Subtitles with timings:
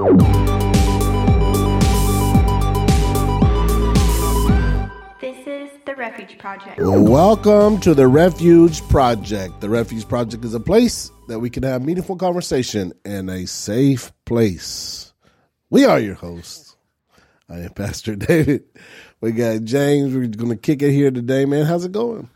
[0.00, 0.16] This
[5.46, 6.78] is the Refuge Project.
[6.78, 9.60] Welcome to the Refuge Project.
[9.60, 14.10] The Refuge Project is a place that we can have meaningful conversation in a safe
[14.24, 15.12] place.
[15.68, 16.78] We are your hosts.
[17.50, 18.64] I am Pastor David.
[19.20, 20.14] We got James.
[20.14, 21.66] We're going to kick it here today, man.
[21.66, 22.30] How's it going?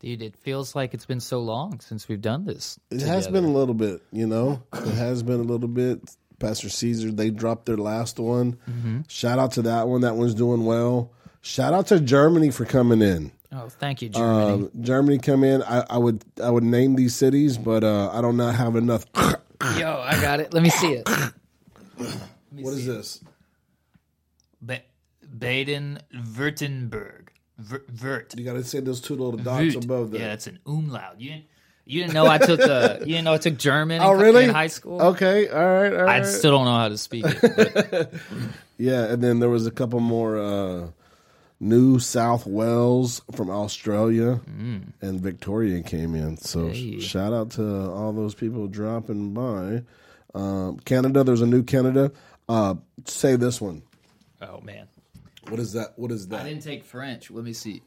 [0.00, 2.80] Dude, it feels like it's been so long since we've done this.
[2.90, 4.62] It has been a little bit, you know.
[4.72, 6.00] It has been a little bit.
[6.42, 8.58] Pastor Caesar, they dropped their last one.
[8.68, 9.00] Mm-hmm.
[9.08, 10.00] Shout out to that one.
[10.02, 11.12] That one's doing well.
[11.40, 13.32] Shout out to Germany for coming in.
[13.52, 14.52] Oh, thank you, Germany.
[14.64, 15.62] Um, Germany come in.
[15.62, 19.04] I, I would I would name these cities, but uh, I do not have enough.
[19.14, 20.52] Yo, I got it.
[20.52, 21.08] Let me see it.
[22.50, 23.20] what is this?
[24.60, 24.82] Ba-
[25.38, 27.28] Baden-Württemberg.
[27.58, 28.34] Ver- Vert.
[28.36, 29.84] You got to say those two little dots Vert.
[29.84, 30.20] above there.
[30.22, 31.20] Yeah, it's an umlaut.
[31.20, 31.42] You
[31.84, 34.00] you didn't know I took uh, you didn't know I took German.
[34.02, 34.44] oh, in, really?
[34.44, 35.00] In high school.
[35.02, 36.26] Okay, all right, all I right.
[36.26, 38.12] still don't know how to speak it.
[38.78, 40.38] yeah, and then there was a couple more.
[40.38, 40.88] Uh,
[41.60, 44.40] New South Wales from Australia
[45.00, 46.36] and Victoria came in.
[46.36, 46.94] So Mm.
[46.94, 47.00] Hey.
[47.00, 49.84] shout out to all those people dropping by.
[50.34, 52.10] Um, Canada, there's a new Canada.
[52.48, 52.74] Uh,
[53.04, 53.82] say this one.
[54.40, 54.88] oh man,
[55.50, 55.92] What is that?
[55.96, 56.40] What is that?
[56.40, 57.30] I didn't take French.
[57.30, 57.82] Let me see.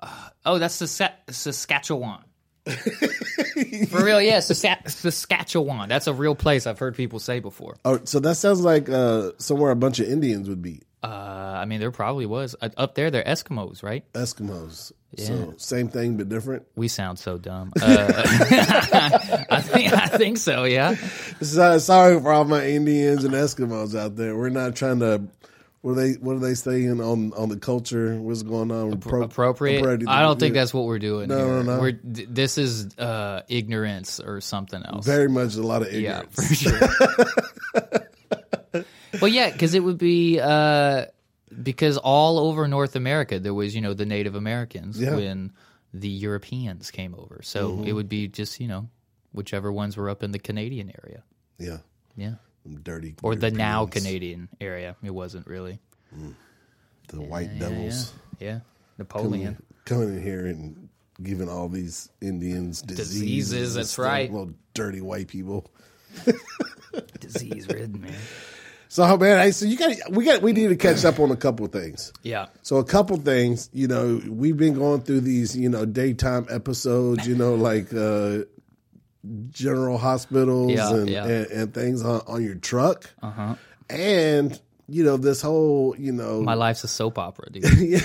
[0.00, 2.24] Uh, oh, that's Sas- Saskatchewan.
[3.88, 5.88] For real, yeah, Sas- Saskatchewan.
[5.88, 6.66] That's a real place.
[6.66, 7.76] I've heard people say before.
[7.84, 10.82] Oh, so that sounds like uh, somewhere a bunch of Indians would be.
[11.02, 13.10] Uh, I mean, there probably was Uh, up there.
[13.10, 14.04] They're Eskimos, right?
[14.12, 14.92] Eskimos.
[15.16, 15.24] Yeah.
[15.26, 16.66] So same thing but different.
[16.76, 17.72] We sound so dumb.
[17.80, 18.12] Uh,
[19.50, 20.64] I think I think so.
[20.64, 20.94] Yeah.
[21.40, 24.36] So, sorry for all my Indians and Eskimos out there.
[24.36, 25.22] We're not trying to.
[25.82, 26.12] What are they?
[26.14, 28.14] What are they saying on on the culture?
[28.16, 28.92] What's going on?
[29.00, 30.06] Appro- Appropriate.
[30.06, 31.28] I don't think that's what we're doing.
[31.28, 31.46] No, here.
[31.46, 31.80] no, no.
[31.80, 35.06] We're, this is uh, ignorance or something else.
[35.06, 36.62] very much a lot of ignorance.
[36.64, 37.84] yeah, for
[38.74, 38.84] sure.
[39.22, 41.06] well, yeah, because it would be uh,
[41.62, 45.14] because all over North America there was you know the Native Americans Yeah.
[45.14, 45.52] when
[45.94, 47.84] the Europeans came over, so Mm-hmm.
[47.86, 48.88] it would be just you know
[49.32, 51.22] whichever ones were up in the Canadian area.
[51.58, 51.78] Yeah,
[52.16, 52.34] Yeah.
[52.82, 54.96] Dirty Or the now Canadian area.
[55.02, 55.78] It wasn't really.
[57.08, 58.48] the white Yeah, devils Yeah.
[58.48, 58.60] yeah.
[58.98, 59.56] Napoleon.
[59.84, 60.88] coming in here and
[61.22, 63.10] giving all these Indians diseases.
[63.20, 64.04] Diseases, that's stuff.
[64.04, 64.30] right.
[64.30, 65.70] Little dirty white people.
[67.20, 68.14] Disease ridden, man.
[68.88, 71.36] So man, hey, so you got we got we need to catch up on a
[71.36, 72.12] couple of things.
[72.24, 72.46] Yeah.
[72.62, 77.26] So a couple things, you know, we've been going through these, you know, daytime episodes,
[77.28, 78.40] you know, like uh
[79.50, 81.24] general hospitals Yeah, and, yeah.
[81.26, 83.10] and and things on, on your truck.
[83.22, 83.54] Uh huh.
[83.88, 87.64] And you know, this whole, you know, My life's a soap opera, dude.
[87.78, 88.00] yeah.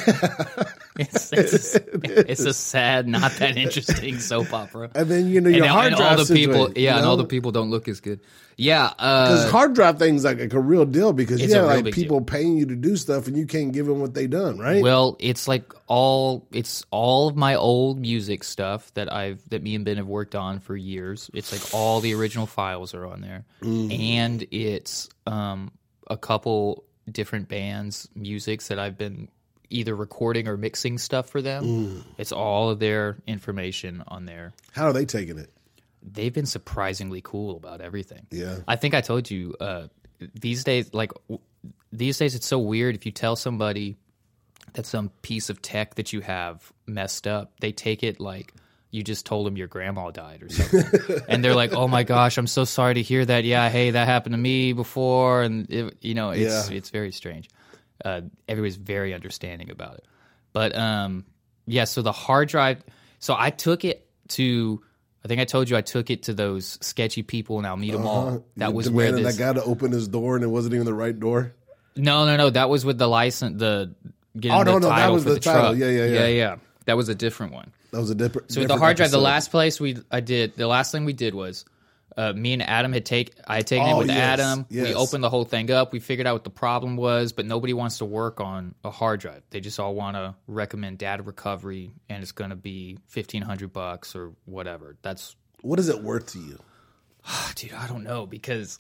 [0.97, 1.81] It's, it's, a,
[2.31, 4.89] it's a sad, not that interesting soap opera.
[4.95, 7.05] And then you know your now- hard and drive all the people, yeah, you and
[7.05, 8.21] all the people don't look as good.
[8.57, 11.93] Yeah, Because uh, hard drive things like, like a real deal because you have like
[11.93, 14.81] people paying you to do stuff and you can't give them what they done, right?
[14.81, 19.75] well, it's like all it's all of my old music stuff that I've that me
[19.75, 21.29] and Ben have worked on for years.
[21.33, 25.71] It's like all the original files are on there, and it's um
[26.07, 29.29] a couple different bands' musics that I've been
[29.69, 32.03] either recording or mixing stuff for them.
[32.17, 34.53] It's all of their information on there.
[34.73, 35.51] How are they taking it?
[36.11, 38.27] they've been surprisingly cool about everything.
[38.31, 38.57] Yeah.
[38.67, 39.87] I think I told you uh,
[40.39, 41.41] these days, like w-
[41.91, 42.95] these days, it's so weird.
[42.95, 43.97] If you tell somebody
[44.73, 48.53] that some piece of tech that you have messed up, they take it like
[48.91, 52.37] you just told them your grandma died or something, and they're like, "Oh my gosh,
[52.37, 53.43] I'm so sorry to hear that.
[53.43, 56.75] Yeah, hey, that happened to me before," and it, you know, it's Yeah.
[56.77, 57.49] it's very strange.
[58.03, 60.05] Uh, everybody's very understanding about it,
[60.53, 61.25] but um,
[61.65, 61.83] yeah.
[61.85, 62.83] So the hard drive.
[63.19, 64.81] So I took it to.
[65.23, 68.25] I think I told you I took it to those sketchy people in Almeda Mall.
[68.25, 68.39] That Uh-huh.
[68.57, 69.35] That was where this.
[69.37, 71.53] that guy to open his door and it wasn't even the right door.
[71.95, 72.49] No, no, no.
[72.51, 73.59] That was with the license.
[73.59, 73.95] The
[74.39, 75.61] getting Oh, the no, no, that was for the the, title.
[75.71, 75.77] truck.
[75.77, 76.19] Yeah, yeah, yeah.
[76.19, 76.55] yeah, yeah.
[76.85, 77.71] That was a different one.
[77.91, 78.51] That was a different.
[78.51, 81.13] So with the hard drive, the last place we I did the last thing we
[81.13, 81.65] did was
[82.17, 84.65] uh, me and Adam had take I had taken Oh, it with yes, Adam.
[84.69, 84.87] yes.
[84.87, 85.91] We opened the whole thing up.
[85.91, 89.19] We figured out what the problem was, but nobody wants to work on a hard
[89.19, 89.41] drive.
[89.49, 93.73] They just all want to recommend data recovery, and it's going to be fifteen hundred
[93.73, 94.95] bucks or whatever.
[95.01, 96.59] That's What is it worth to you?
[97.55, 98.79] dude, I don't know because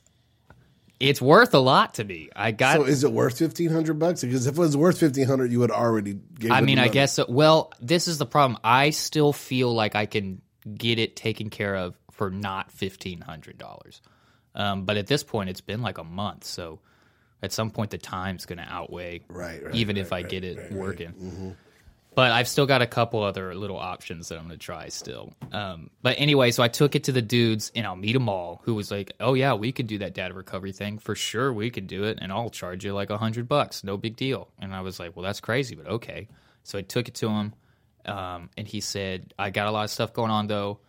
[0.99, 2.29] it's worth a lot to me.
[2.35, 4.21] I got So is it worth fifteen hundred bucks?
[4.21, 6.19] Because if it was worth fifteen hundred, you would already.
[6.49, 7.13] I mean, I guess.
[7.13, 7.25] So.
[7.27, 8.59] Well, this is the problem.
[8.63, 10.41] I still feel like I can
[10.75, 14.01] get it taken care of for not fifteen hundred dollars.
[14.53, 16.79] Um, but at this point, it's been like a month, so
[17.43, 19.21] at some point, the time's going to outweigh.
[19.27, 21.07] Right, right, Even right, if I get it working.
[21.19, 21.55] right, right.
[22.15, 25.33] But I've still got a couple other little options that I'm to try still.
[25.51, 28.61] Um, but anyway, so I took it to the dudes and I'll meet them all.
[28.63, 31.51] who was like, "Oh yeah, we could do that data recovery thing for sure.
[31.51, 34.47] We could do it, and I'll charge you like a hundred bucks, no big deal."
[34.59, 36.29] And I was like, "Well, that's crazy, but okay."
[36.63, 37.53] So I took it to him,
[38.05, 40.79] um, and he said, "I got a lot of stuff going on though.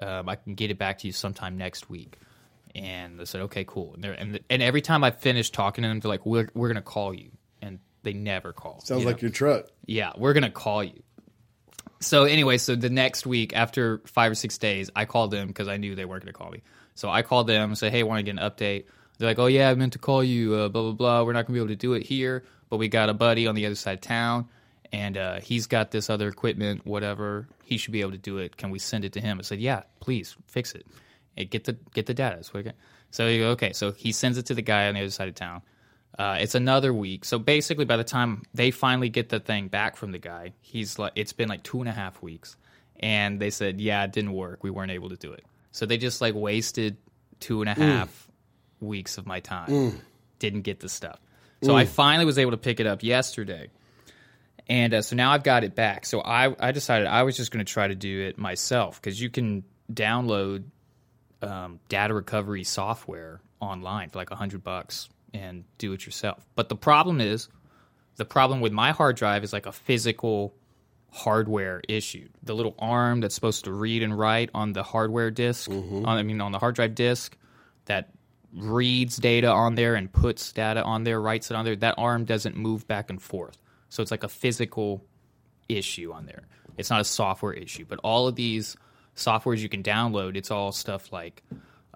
[0.00, 2.18] Um, I can get it back to you sometime next week."
[2.76, 5.98] And they said, "Okay, cool." And, and and every time I finished talking to them,
[6.00, 7.30] they're like, "We're we're gonna call you,"
[8.06, 8.80] they never call.
[8.80, 9.22] Sounds you like know?
[9.26, 9.66] your truck.
[9.84, 11.02] yeah, we're gonna call you.
[12.00, 15.66] So anyway, so the next week after five or six days, I called them because
[15.66, 16.62] I knew they weren't gonna call me.
[16.94, 18.84] So I called them and said, "Hey, want to get an update?"
[19.18, 20.54] They're like, "Oh yeah, I meant to call you.
[20.54, 21.22] Uh, blah blah blah.
[21.24, 23.54] We're not gonna be able to do it here, but we got a buddy on
[23.54, 24.48] the other side of town,
[24.92, 27.48] and uh, he's got this other equipment, whatever.
[27.64, 28.56] He should be able to do it.
[28.56, 30.86] Can we send it to him?" I said, "Yeah, please fix it.
[31.34, 32.76] Hey, get the get the data." That's what I get.
[33.10, 35.28] So you go, okay, so he sends it to the guy on the other side
[35.28, 35.62] of town.
[36.18, 37.24] Uh, it's another week.
[37.24, 40.98] So basically, by the time they finally get the thing back from the guy, he's
[40.98, 42.56] like, it's been like two and a half weeks,
[42.98, 44.62] and they said, yeah, it didn't work.
[44.62, 45.44] We weren't able to do it.
[45.72, 46.96] So they just like wasted
[47.38, 48.28] two and a half
[48.80, 50.00] weeks of my time.
[50.38, 51.20] Didn't get the stuff.
[51.62, 53.68] So I finally was able to pick it up yesterday,
[54.68, 56.06] and uh, so now I've got it back.
[56.06, 59.20] So I I decided I was just going to try to do it myself because
[59.20, 60.64] you can download
[61.42, 66.44] um, data recovery software online for like a hundred bucks and do it yourself.
[66.54, 67.48] But the problem is,
[68.16, 70.54] the problem with my hard drive is like a physical
[71.10, 72.28] hardware issue.
[72.42, 76.04] The little arm that's supposed to read and write on the hardware disk, mm-hmm.
[76.04, 77.36] on, I mean on the hard drive disk,
[77.86, 78.10] that
[78.54, 81.76] reads data on there and puts data on there, writes it on there.
[81.76, 85.04] That arm doesn't move back and forth, so it's like a physical
[85.68, 86.42] issue on there.
[86.76, 88.76] It's not a software issue, but all of these
[89.14, 91.42] softwares you can download, it's all stuff like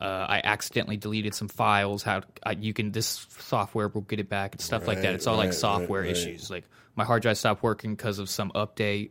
[0.01, 2.03] uh, I accidentally deleted some files.
[2.03, 2.23] How
[2.59, 5.15] you can this software will get it back and stuff like that.
[5.15, 6.11] It's all right, like software right.
[6.11, 6.51] issues.
[6.51, 6.65] Like
[6.97, 9.11] my hard drive stopped working because of some update.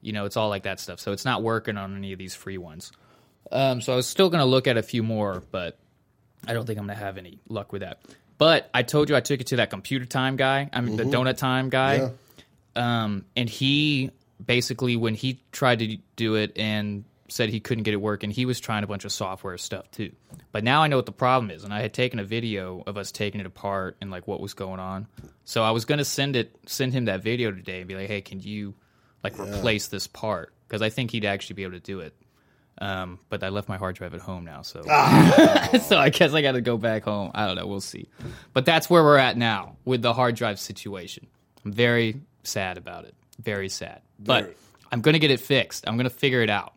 [0.00, 1.00] You know, it's all like that stuff.
[1.00, 2.92] So it's not working on any of these free ones.
[3.50, 5.78] Um, so I was still going to look at a few more, but
[6.46, 8.00] I don't think I'm going to have any luck with that.
[8.38, 10.70] But I told you I took it to that computer time guy.
[10.72, 12.10] I mean, the donut time guy.
[12.76, 13.02] Yeah.
[13.04, 14.10] Um, and he
[14.44, 18.46] basically, when he tried to do it and said he couldn't get it working, he
[18.46, 20.12] was trying a bunch of software stuff too.
[20.52, 22.96] But now I know what the problem is, and I had taken a video of
[22.96, 25.06] us taking it apart and like what was going on.
[25.44, 28.20] So I was gonna send it, send him that video today, and be like, "Hey,
[28.20, 28.74] can you
[29.24, 32.14] like replace this part?" Because I think he'd actually be able to do it.
[32.78, 34.82] Um, but I left my hard drive at home now, so
[35.88, 37.30] so I guess I got to go back home.
[37.34, 37.66] I don't know.
[37.66, 38.08] We'll see.
[38.52, 41.26] But that's where we're at now with the hard drive situation.
[41.64, 43.14] I'm very sad about it.
[43.40, 44.02] Very sad.
[44.18, 44.56] But Very.
[44.90, 45.86] I'm going to get it fixed.
[45.86, 46.74] I'm going to figure it out.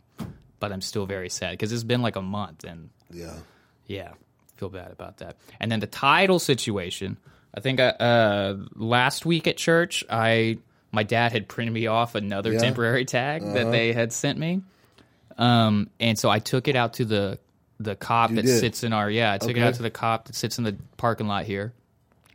[0.59, 3.33] But I'm still very sad because it's been like a month and Yeah.
[3.87, 4.11] yeah,
[4.57, 5.35] feel bad about that.
[5.59, 7.17] And then the title situation.
[7.53, 10.57] I think uh, uh, last week at church, I
[10.91, 12.59] my dad had printed me off another Yeah.
[12.59, 14.61] temporary tag that they had sent me,
[15.37, 17.39] um, and so I took it out to the
[17.79, 18.59] the cop You that did?
[18.59, 19.33] sits in our yeah.
[19.33, 21.73] I took it out to the cop that sits in the parking lot here.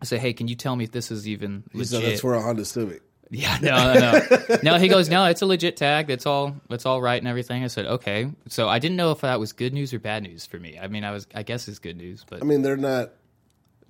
[0.03, 2.41] I said, "Hey, can you tell me if this is even legit?" that's for a
[2.43, 3.03] Honda Civic.
[3.31, 4.01] Yeah, no, no,
[4.49, 4.57] no.
[4.63, 6.09] no, he goes, no, it's a legit tag.
[6.09, 7.63] That's all, it's all right and everything.
[7.63, 8.29] I said, okay.
[8.49, 10.79] So I didn't know if that was good news or bad news for me.
[10.81, 13.13] I mean, I was, I guess it's good news, but I mean, they're not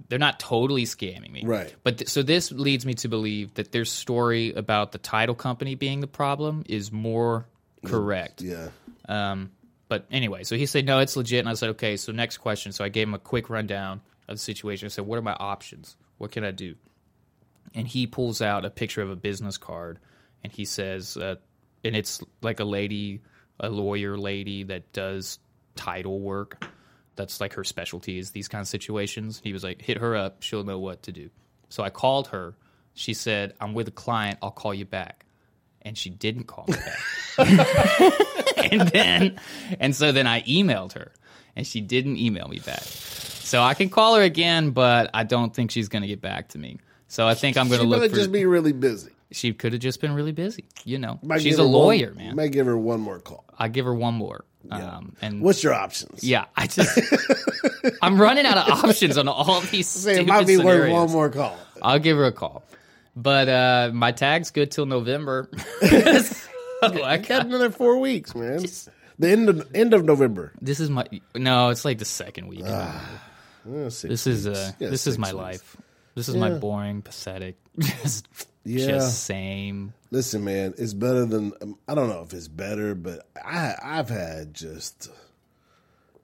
[0.08, 1.74] they're not totally scamming me, Right.
[1.82, 5.74] But th- so this leads me to believe that their story about the title company
[5.74, 7.46] being the problem is more
[7.84, 8.42] correct.
[8.42, 8.68] Yeah.
[9.08, 9.50] Um,
[9.88, 11.40] but anyway, so he said, no, it's legit.
[11.40, 12.72] And I said, okay, so next question.
[12.72, 14.86] So I gave him a quick rundown of the situation.
[14.86, 15.96] I said, what are my options?
[16.18, 16.76] What can I do?
[17.74, 19.98] And he pulls out a picture of a business card
[20.42, 21.36] and he says, uh,
[21.84, 23.20] and it's like a lady,
[23.58, 25.38] a lawyer lady that does
[25.76, 26.64] title work.
[27.16, 29.40] That's like her specialty is these kind of situations.
[29.42, 30.42] He was like, hit her up.
[30.42, 31.30] She'll know what to do.
[31.68, 32.54] So I called her.
[32.94, 34.38] She said, I'm with a client.
[34.42, 35.26] I'll call you back.
[35.82, 38.12] And she didn't call me back.
[38.72, 39.40] and then
[39.78, 41.12] and so then I emailed her
[41.56, 42.82] and she didn't email me back.
[42.82, 46.48] So I can call her again, but I don't think she's going to get back
[46.48, 46.78] to me.
[47.10, 49.10] So I think I'm going to look for just be really busy.
[49.32, 51.18] she could have just been really busy, you know.
[51.22, 52.36] Might she's a her one- lawyer, man.
[52.36, 53.44] Might give her one more call.
[53.58, 54.44] I give her one more.
[54.70, 56.22] Um and What's your options?
[56.22, 56.98] yeah, I just
[58.02, 60.92] I'm running out of options on all these Say it might be worth scenarios.
[60.92, 61.58] one more call.
[61.82, 62.62] I'll give her a call.
[63.16, 65.48] But uh my tag's good till November.
[65.80, 66.36] so
[67.04, 68.64] I Got another four weeks, man.
[69.18, 70.52] The end of end of November.
[70.60, 72.62] this is my no, it's like the second week.
[72.64, 72.92] Uh,
[73.64, 75.34] This is uh, Yeah, this is my weeks.
[75.36, 75.76] life.
[76.14, 78.26] This is my boring, pathetic, just,
[78.64, 78.86] Yeah.
[78.86, 79.94] just same.
[80.10, 84.08] Listen, man, it's better than um, I don't know if it's better, but I I've
[84.08, 85.08] had just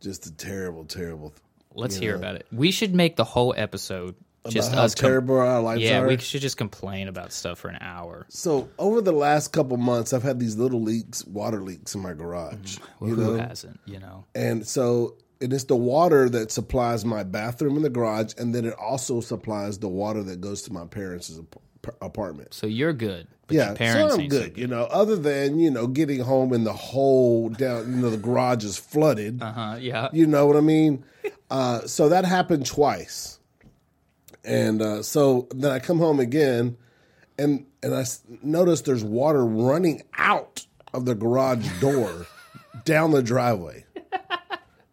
[0.01, 1.33] just a terrible, terrible.
[1.75, 2.19] Let's hear know.
[2.19, 2.47] about it.
[2.53, 4.15] We should make the whole episode
[4.49, 4.95] just how us.
[4.95, 6.07] com- terrible our lives yeah, are.
[6.09, 8.27] we should just complain about stuff for an hour.
[8.29, 12.13] So over the last couple months, I've had these little leaks, water leaks in my
[12.13, 12.79] garage.
[13.01, 13.81] Well, you who know, hasn't?
[13.87, 14.25] You know.
[14.35, 18.65] and so it is the water that supplies my bathroom and the garage, and then
[18.65, 22.55] it also supplies the water that goes to my parents' ap- apartment.
[22.55, 23.27] So you're good.
[23.47, 24.59] But yeah, so I'm ain't so good.
[24.59, 28.17] You know, other than you know getting home and the whole down, you know, the
[28.17, 29.41] garage is flooded.
[29.41, 29.77] Uh huh.
[29.81, 30.09] Yeah.
[30.13, 31.05] You know what I mean?
[31.51, 33.39] Uh, so that happened twice,
[34.45, 36.77] and uh, so then I come home again,
[37.39, 42.27] and and I s- notice there's water running out of the garage door
[42.85, 43.86] down the driveway,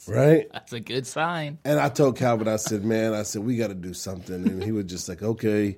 [0.08, 0.48] right?
[0.52, 1.60] That's a good sign.
[1.66, 4.64] And I told Calvin, I said, "Man, I said we got to do something," and
[4.64, 5.78] he was just like, "Okay."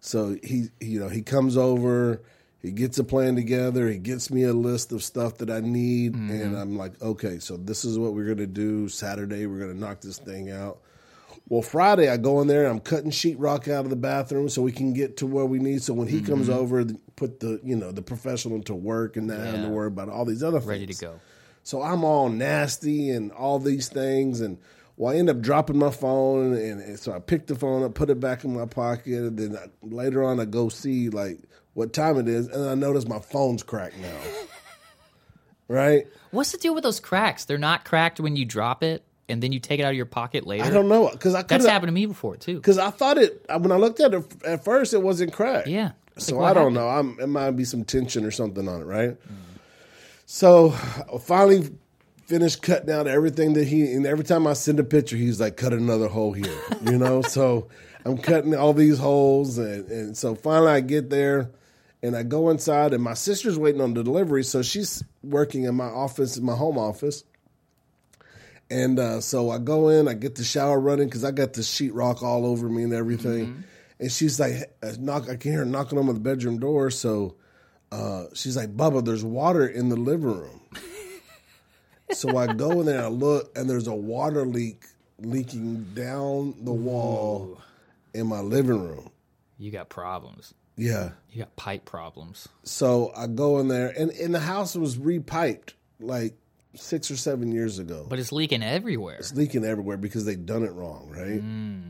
[0.00, 2.22] So he, you know, he comes over,
[2.60, 6.12] he gets a plan together, he gets me a list of stuff that I need,
[6.12, 6.30] mm-hmm.
[6.30, 8.88] and I'm like, "Okay, so this is what we're gonna do.
[8.88, 10.78] Saturday, we're gonna knock this thing out."
[11.48, 14.62] Well, Friday, I go in there and I'm cutting sheetrock out of the bathroom so
[14.62, 15.80] we can get to where we need.
[15.80, 16.58] So when he comes mm-hmm.
[16.58, 20.08] over, put the you know the professional to work and not having to worry about
[20.08, 20.70] all these other things.
[20.70, 21.20] Ready to go.
[21.66, 24.58] So I'm all nasty and all these things, and
[24.96, 27.94] well, I end up dropping my phone, and, and so I pick the phone up,
[27.94, 31.40] put it back in my pocket, and then I, later on I go see like
[31.74, 34.20] what time it is, and I notice my phone's cracked now.
[35.66, 36.06] right?
[36.30, 37.46] What's the deal with those cracks?
[37.46, 40.06] They're not cracked when you drop it, and then you take it out of your
[40.06, 40.62] pocket later.
[40.62, 42.54] I don't know because I That's happened to me before too.
[42.54, 45.66] because I thought it when I looked at it at first it wasn't cracked.
[45.66, 45.92] Yeah.
[46.16, 46.74] So like, I don't happened?
[46.76, 46.88] know.
[46.88, 49.10] I'm, it might be some tension or something on it, right?
[49.10, 49.55] Mm.
[50.26, 51.70] So I finally
[52.26, 53.92] finished cutting out everything that he.
[53.92, 57.22] And every time I send a picture, he's like, "Cut another hole here," you know.
[57.36, 57.68] so
[58.04, 61.50] I'm cutting all these holes, and and so finally I get there,
[62.02, 65.76] and I go inside, and my sister's waiting on the delivery, so she's working in
[65.76, 67.22] my office, in my home office.
[68.68, 71.60] And uh, so I go in, I get the shower running because I got the
[71.60, 73.62] sheetrock all over me and everything.
[74.00, 76.90] And she's like, knock, I can hear her knocking on the bedroom door.
[76.90, 77.36] So
[77.92, 80.60] uh, she's like, Bubba, there's water in the living room.
[82.12, 84.84] so I go in there and I look, and there's a water leak
[85.18, 87.60] leaking down the wall
[88.12, 89.10] in my living room.
[89.58, 90.52] You got problems.
[90.76, 91.12] Yeah.
[91.30, 92.48] You got pipe problems.
[92.64, 96.34] So I go in there, and, and the house was repiped like
[96.74, 98.06] six or seven years ago.
[98.08, 99.16] But it's leaking everywhere.
[99.16, 101.42] it's leaking everywhere because they've done it wrong, right?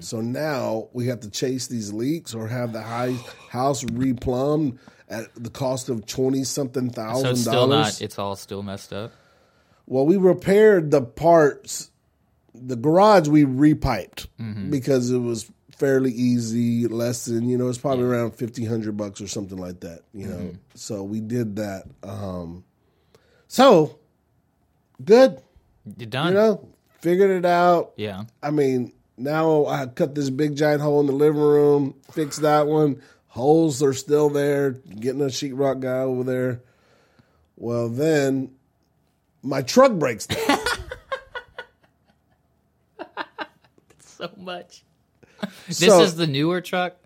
[0.02, 3.16] So now we have to chase these leaks or have the high
[3.50, 8.00] house replumbed at the cost of twenty something So thousand still dollars.
[8.00, 8.02] not.
[8.02, 9.12] It's all still messed up.
[9.86, 11.90] Well, we repaired the parts.
[12.54, 14.70] The garage we repiped Mm-hmm.
[14.70, 19.20] because it was fairly easy, less than you know, it's probably around fifteen hundred bucks
[19.20, 20.00] or something like that.
[20.14, 20.56] You know, Mm-hmm.
[20.74, 21.84] so we did that.
[22.02, 22.64] Um,
[23.46, 23.98] so
[25.04, 25.40] good,
[25.98, 26.28] You're done.
[26.28, 26.68] you know,
[27.00, 27.92] figured it out.
[27.96, 28.24] Yeah.
[28.42, 32.66] I mean, now I cut this big giant hole in the living room, fixed that
[32.66, 33.02] one.
[33.36, 34.70] Holes are still there.
[34.70, 36.62] Getting a sheetrock guy over there.
[37.58, 38.50] Well, then
[39.42, 40.58] my truck breaks down.
[43.98, 44.82] So much.
[45.68, 46.96] this So- is the newer truck.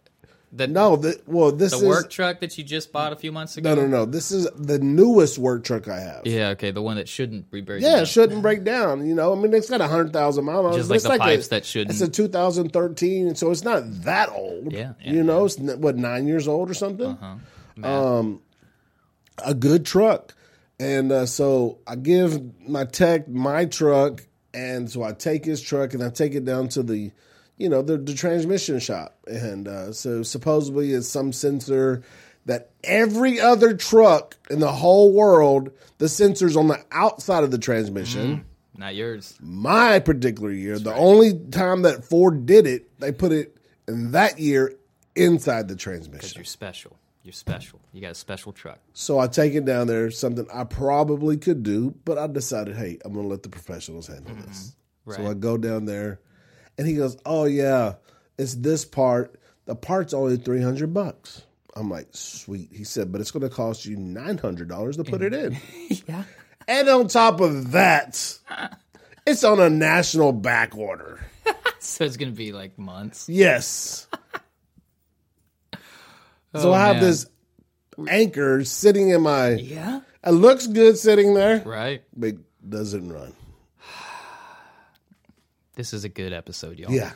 [0.53, 3.31] The no, the, well, this the is work truck that you just bought a few
[3.31, 3.73] months ago.
[3.73, 4.05] no, no, no.
[4.05, 6.23] This is the newest work truck I have.
[6.25, 6.49] Yeah, Yeah.
[6.51, 6.73] Okay.
[6.73, 7.89] The one that shouldn't be breaking.
[7.89, 8.03] down.
[8.03, 9.07] it shouldn't break down.
[9.07, 10.67] You know, I mean, it's got hundred thousand miles.
[10.67, 10.77] on it.
[10.77, 11.91] Just like It's the pipes a, that shouldn't.
[11.91, 14.73] It's a 2013, so it's not that old.
[14.73, 17.17] Yeah, yeah, you know, it's what nine years old or something.
[17.77, 18.41] Man.
[19.45, 20.35] a good truck.
[20.79, 25.93] And uh, so I give my tech my truck, and so I take his truck
[25.93, 27.13] and I take it down to the,
[27.61, 29.19] you know, the, the transmission shop.
[29.27, 32.03] And uh, so supposedly it's some sensor
[32.47, 37.59] that every other truck in the whole world, the sensor's on the outside of the
[37.59, 38.47] transmission.
[38.75, 39.37] Not yours.
[39.43, 44.39] My particular year, the only time that Ford did it, they put it in that
[44.39, 44.75] year
[45.15, 46.39] inside the transmission.
[46.39, 46.97] You're special.
[47.23, 47.79] You're special.
[47.93, 48.79] You got a special truck.
[48.95, 52.99] So I take it down there, something I probably could do, but I decided, hey,
[53.05, 54.75] I'm going to let the professionals handle this.
[55.11, 56.21] So I go down there,
[56.79, 57.95] and he goes, oh, yeah,
[58.39, 59.41] it's this part.
[59.67, 61.43] The part's only 300 bucks.
[61.77, 62.71] I'm like, sweet.
[62.73, 65.57] He said, but it's going to cost you $900 to put it in.
[66.09, 66.25] Yeah.
[66.69, 68.39] and on top of that,
[69.27, 71.21] it's on a national back order.
[71.83, 73.27] So it's gonna be like months.
[73.27, 74.07] Yes.
[75.73, 75.79] so
[76.71, 77.05] Oh, I have man.
[77.05, 77.27] this
[78.07, 79.53] anchor sitting in my.
[79.53, 80.01] Yeah.
[80.25, 81.61] It looks good sitting there.
[81.65, 82.03] Right.
[82.15, 82.35] but
[82.69, 83.33] doesn't run.
[85.81, 86.93] This is a good episode, y'all.
[86.93, 87.13] Yeah.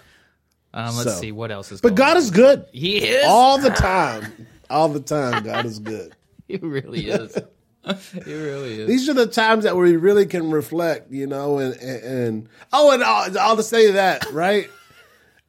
[0.72, 1.82] Um, let's So- see what else is.
[1.82, 2.22] But going God on.
[2.22, 3.26] is good He is.
[3.26, 4.46] all the time.
[4.70, 6.16] All the time, God is good.
[6.48, 7.36] He really is.
[8.24, 8.88] he really is.
[8.88, 12.90] These are the times that we really can reflect, you know, and and, and oh,
[12.92, 14.70] and I'll, I'll just say that, right?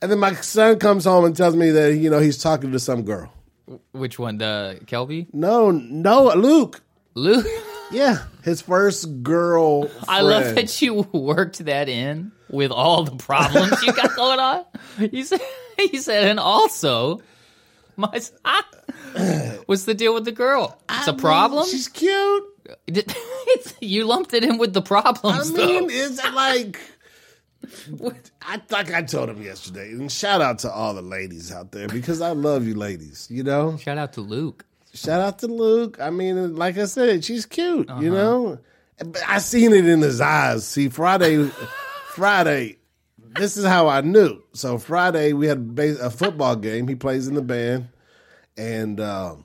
[0.02, 2.80] And then my son comes home and tells me that you know he's talking to
[2.80, 3.32] some girl.
[3.94, 4.38] Which one?
[4.40, 5.28] The Kelby?
[5.34, 6.82] No, no, Luke.
[7.14, 7.46] Luke?
[7.92, 9.90] Yeah, his first girl.
[10.08, 10.58] I love friend.
[10.58, 14.66] that you worked that in with all the problems you got going on.
[15.12, 15.42] He said,
[15.92, 17.22] you said, and also,
[17.98, 20.80] my son- what's the deal with the girl?
[20.90, 21.66] It's a problem.
[21.68, 22.44] She's cute.
[23.80, 25.52] You lumped it in with the problems.
[25.52, 25.94] I mean, though.
[25.94, 26.80] is it like?
[28.42, 31.88] I like I told him yesterday, and shout out to all the ladies out there
[31.88, 33.28] because I love you, ladies.
[33.30, 34.66] You know, Shout out to Luke.
[34.94, 35.98] shout out to Luke.
[36.02, 37.88] I mean, like I said, she's cute.
[37.88, 38.02] You Uh-huh.
[38.10, 38.60] know,
[38.98, 40.66] but I seen it in his eyes.
[40.68, 41.50] See, Friday,
[42.16, 42.78] Friday.
[43.18, 44.42] This is how I knew.
[44.54, 46.88] So Friday we had a football game.
[46.88, 47.90] He plays in the band,
[48.58, 49.44] and um,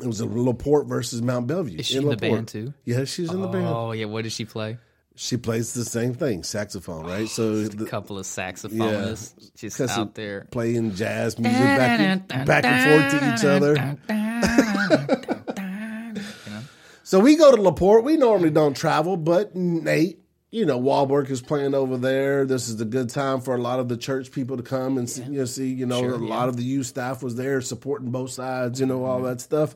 [0.00, 1.78] it was a Laporte versus Mont Belvieu.
[1.78, 2.32] Is she in the Laporte.
[2.32, 2.74] band, too?
[2.84, 3.66] Yeah, she's in the band.
[3.68, 4.78] Oh yeah, what does she play?
[5.14, 7.28] She plays the same thing, saxophone, right?
[7.28, 10.48] So A the, couple of saxophonists just out there.
[10.50, 13.98] playing jazz music back and, back and forth to each other.
[17.04, 18.04] So we go to Laporte.
[18.04, 20.21] We normally don't travel, but Nate,
[20.52, 22.44] you know, Wahlberg is playing over there.
[22.44, 25.08] This is a good time for a lot of the church people to come and
[25.08, 26.28] see, you know, see, you know, Sure, a yeah.
[26.28, 29.74] Lot of the youth staff was there supporting both sides, you know, all that stuff.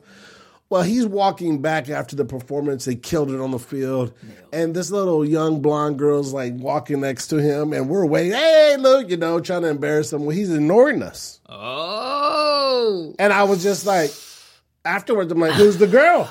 [0.69, 2.85] Well, he's walking back after the performance.
[2.85, 4.13] They killed it on the field.
[4.51, 8.33] And this little young blonde girl's like walking next to him, and we're waiting.
[8.33, 10.25] Hey, look, you know, trying to embarrass him.
[10.25, 11.39] Well, he's ignoring us.
[11.47, 14.11] Oh, And I was just like,
[14.85, 16.29] afterwards, I'm like, who's the girl?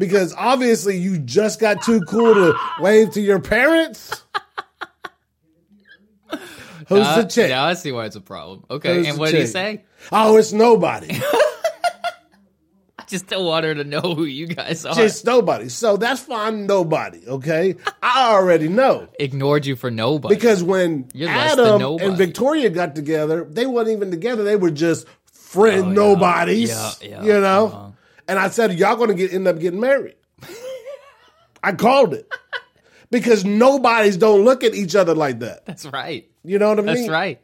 [0.00, 4.22] Because obviously you just got too cool to wave to your parents.
[6.88, 7.50] Who's the chick?
[7.50, 8.64] Now I see why it's a problem.
[8.70, 9.84] Okay, Who's and what did he say?
[10.10, 11.08] Oh, it's nobody.
[12.98, 14.94] I just don't want her to know who you guys are.
[14.94, 15.68] Just nobody.
[15.68, 17.76] So that's fine, nobody, okay?
[18.02, 19.06] I already know.
[19.18, 20.34] Ignored you for nobody.
[20.34, 24.44] Because when You're Adam and Victoria got together, they weren't even together.
[24.44, 25.94] They were just friend Oh, yeah.
[25.94, 26.70] nobodies.
[26.70, 27.66] Yeah, yeah, You know?
[27.66, 27.90] uh-huh.
[28.30, 30.14] And I said, Y'all gonna get end up getting married.
[31.64, 32.32] I called it.
[33.10, 35.66] Because nobodies don't look at each other like that.
[35.66, 36.30] that's right.
[36.44, 36.94] You know what I mean?
[36.94, 37.40] That's right.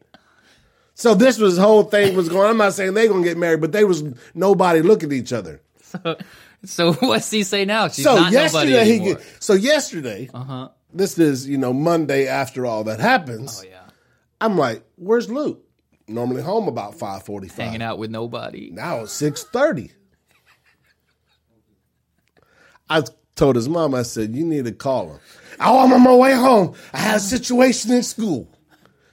[0.95, 2.49] So this was whole thing was going.
[2.49, 5.61] I'm not saying they gonna get married, but they was nobody look at each other.
[5.83, 6.17] So
[6.65, 7.89] so what's he say now?
[7.89, 10.69] She's so not nobody yesterday he get, so yesterday, uh-huh.
[10.95, 13.61] this is you know Monday after all that happens.
[13.61, 13.83] Oh yeah,
[14.41, 15.65] I'm like, where's Luke?
[16.07, 17.67] Normally home about five forty five.
[17.67, 18.71] hanging out with nobody.
[18.71, 19.91] Now it's six thirty.
[22.89, 23.03] I
[23.35, 25.21] told his mom, I said, you need to call him.
[25.61, 26.75] Oh, I'm on my way home.
[26.93, 28.49] I had a situation in school.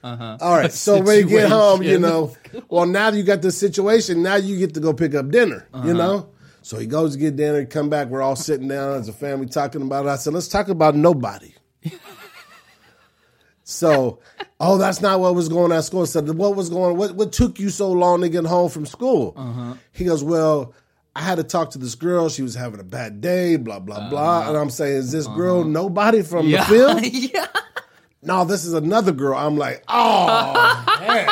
[0.02, 0.36] Uh-huh.
[0.40, 0.70] All right.
[0.86, 2.36] So when you get home, you know,
[2.68, 4.22] well, now you got this situation.
[4.22, 5.88] Now you get to go pick up dinner, Uh-huh.
[5.88, 6.28] you know?
[6.62, 8.08] So he goes to get dinner, come back.
[8.08, 10.08] We're all sitting down as a family talking about it.
[10.10, 11.54] I said, let's talk about nobody.
[13.64, 14.20] so,
[14.60, 16.02] oh, that's not what was going on at school.
[16.02, 18.84] I said, what was going What, what took you so long to get home from
[18.86, 19.32] school?
[19.36, 19.74] Uh-huh.
[19.92, 20.74] He goes, well,
[21.16, 22.28] I had to talk to this girl.
[22.28, 24.48] She was having a bad day, blah, blah, blah.
[24.48, 26.48] And I'm saying, is this girl nobody from Uh-huh.
[26.48, 27.30] Yeah, the film?
[27.34, 27.46] yeah.
[28.22, 29.36] no, this is another girl.
[29.38, 31.28] I'm like, oh, man.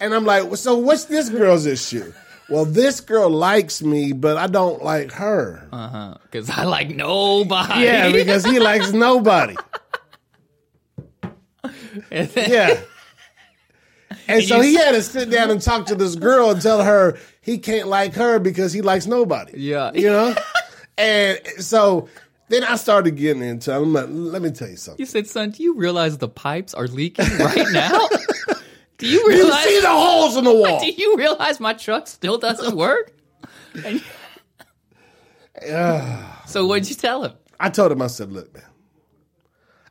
[0.00, 2.12] And I'm like, so what's this girl's issue?
[2.48, 5.68] Well, this girl likes me, but I don't like her.
[5.72, 6.16] Uh-huh.
[6.24, 7.84] Because I like nobody.
[7.84, 9.56] Yeah, because he likes nobody.
[12.10, 12.80] Yeah.
[14.28, 17.18] And so he had to sit down and talk to this girl and tell her
[17.40, 19.52] he can't like her because he likes nobody.
[19.60, 19.92] Yeah.
[19.92, 20.34] You know?
[20.96, 22.08] And so
[22.48, 23.76] then I started getting into it.
[23.76, 25.00] I'm like, let me tell you something.
[25.00, 28.08] You said, son, do you realize the pipes are leaking right now?
[28.98, 30.80] do you realize You see the holes in the wall.
[30.84, 33.12] do you realize my truck still doesn't work?
[33.84, 34.02] And-
[36.46, 37.32] so what'd you tell him?
[37.58, 38.64] I told him, I said, look, man.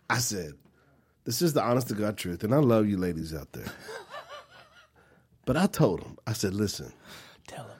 [0.10, 0.54] I said,
[1.24, 3.65] this is the honest to God truth, and I love you ladies out there.
[5.52, 6.94] But I told him, I said, listen,
[7.46, 7.76] Tell him.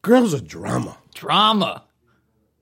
[0.00, 1.82] girls are drama, Drama.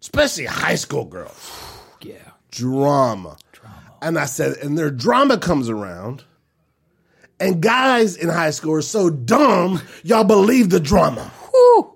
[0.00, 1.50] especially high school girls.
[2.00, 2.16] Yeah.
[2.50, 3.37] Drama.
[3.52, 3.94] drama.
[4.02, 6.24] And I said, and their drama comes around,
[7.38, 11.31] and guys in high school are so dumb, y'all believe the drama.
[11.52, 11.94] Whew.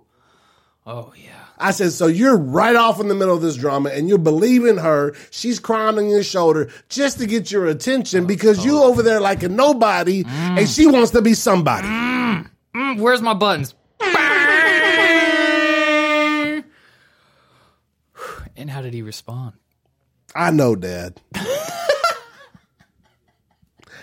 [0.87, 1.33] Oh yeah.
[1.59, 4.77] I said, so you're right off in the middle of this drama and you're believing
[4.77, 5.15] her.
[5.31, 9.43] She's crying on your shoulder just to get your attention because you over there like
[9.43, 11.89] a nobody and she wants to be somebody.
[11.89, 12.06] Mm,
[12.77, 13.75] Mm, where's my buttons?
[18.57, 19.55] and how did he respond?
[20.35, 21.19] I know, Dad.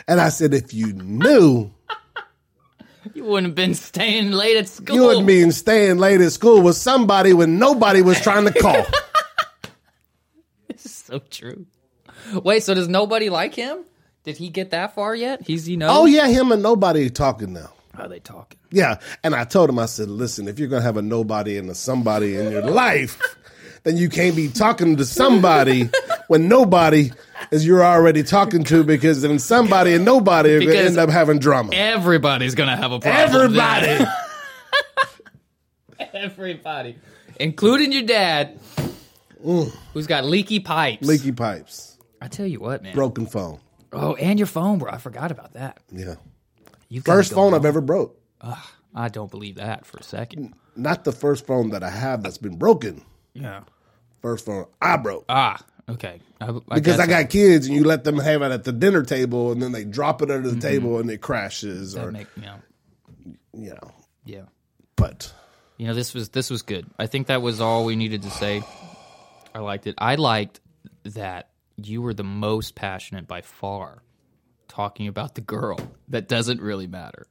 [0.07, 1.71] and I said, if you knew,
[3.13, 4.95] You wouldn't have been staying late at school.
[4.95, 8.85] you wouldn't be staying late at school with somebody when nobody was trying to call.
[10.69, 11.67] This is so true.
[12.33, 13.83] Wait, so does nobody like him?
[14.23, 15.45] Did he get that far yet?
[15.45, 15.87] He's you know.
[15.89, 17.69] Oh yeah, him and nobody talking now.
[17.93, 18.59] How are they talking?
[18.71, 21.69] Yeah, and I told him, I said, listen, if you're gonna have a nobody and
[21.69, 23.19] a somebody in your life,
[23.83, 25.89] then you can't be talking to somebody
[26.27, 27.11] when nobody
[27.51, 31.37] is you're already talking to because then somebody and nobody are gonna end up having
[31.37, 31.69] drama.
[31.73, 33.45] Everybody's gonna have a problem.
[33.45, 34.05] Everybody.
[36.13, 36.97] Everybody,
[37.39, 38.59] including your dad,
[39.43, 39.71] mm.
[39.93, 41.05] who's got leaky pipes.
[41.05, 42.95] Leaky pipes, I tell you what, man.
[42.95, 43.59] broken phone.
[43.91, 44.91] Oh, and your phone, bro.
[44.91, 45.79] I forgot about that.
[45.91, 46.15] Yeah.
[46.93, 47.53] You gotta First go phone home.
[47.55, 48.19] I've ever broke.
[48.93, 50.53] I don't believe that for a second.
[50.75, 53.03] Not the first phone that I have that's been broken.
[53.33, 53.61] Yeah.
[54.21, 55.25] First phone I broke.
[55.27, 55.59] Ah.
[55.89, 56.21] Okay.
[56.39, 58.71] I, I Because I guess got kids and you let them have it at the
[58.71, 60.59] dinner table and then they drop it under the Mm-hmm.
[60.59, 62.55] table and it crashes that or make, you know,
[63.53, 63.91] you know.
[64.25, 64.43] yeah.
[64.95, 65.33] But
[65.77, 66.85] You know, this was this was good.
[66.99, 68.61] I think that was all we needed to say.
[69.55, 69.95] I liked it.
[69.97, 70.59] I liked
[71.05, 74.03] that you were the most passionate by far
[74.73, 77.27] talking about the girl that doesn't really matter.